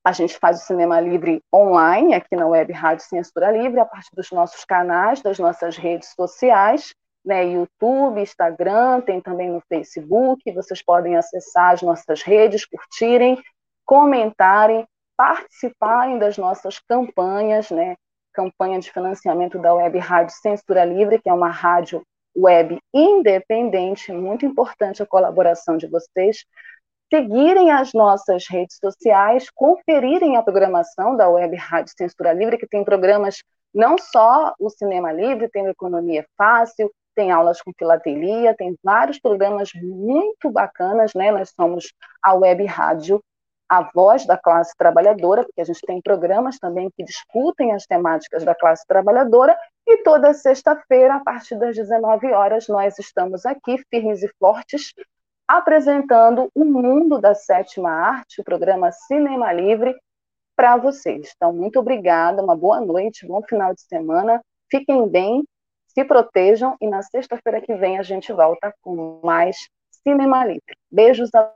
[0.04, 4.10] a gente faz o Cinema Livre online, aqui na Web Rádio Censura Livre, a partir
[4.14, 6.92] dos nossos canais, das nossas redes sociais,
[7.24, 13.40] né, YouTube, Instagram, tem também no Facebook, vocês podem acessar as nossas redes, curtirem,
[13.84, 14.84] comentarem,
[15.16, 17.94] participarem das nossas campanhas, né,
[18.32, 22.02] campanha de financiamento da Web Rádio Censura Livre, que é uma rádio
[22.36, 26.44] web independente, muito importante a colaboração de vocês,
[27.12, 32.82] seguirem as nossas redes sociais, conferirem a programação da Web Rádio Censura Livre, que tem
[32.82, 33.42] programas
[33.74, 39.68] não só o Cinema Livre, tem Economia Fácil, tem aulas com filatelia, tem vários programas
[39.74, 41.30] muito bacanas, né?
[41.30, 41.92] Nós somos
[42.22, 43.20] a Web Rádio
[43.68, 48.44] a voz da classe trabalhadora, porque a gente tem programas também que discutem as temáticas
[48.44, 49.56] da classe trabalhadora,
[49.86, 54.92] e toda sexta-feira, a partir das 19 horas, nós estamos aqui, firmes e fortes,
[55.52, 59.94] apresentando o mundo da sétima arte, o programa Cinema Livre,
[60.56, 61.30] para vocês.
[61.36, 64.40] Então, muito obrigada, uma boa noite, bom final de semana,
[64.70, 65.44] fiquem bem,
[65.88, 69.68] se protejam, e na sexta-feira que vem a gente volta com mais
[70.02, 70.74] Cinema Livre.
[70.90, 71.52] Beijos a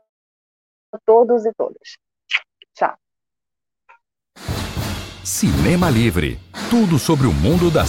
[1.07, 1.97] todos e todas.
[2.75, 2.95] Tchau.
[5.25, 6.39] Cinema Livre
[6.71, 7.85] tudo sobre o mundo da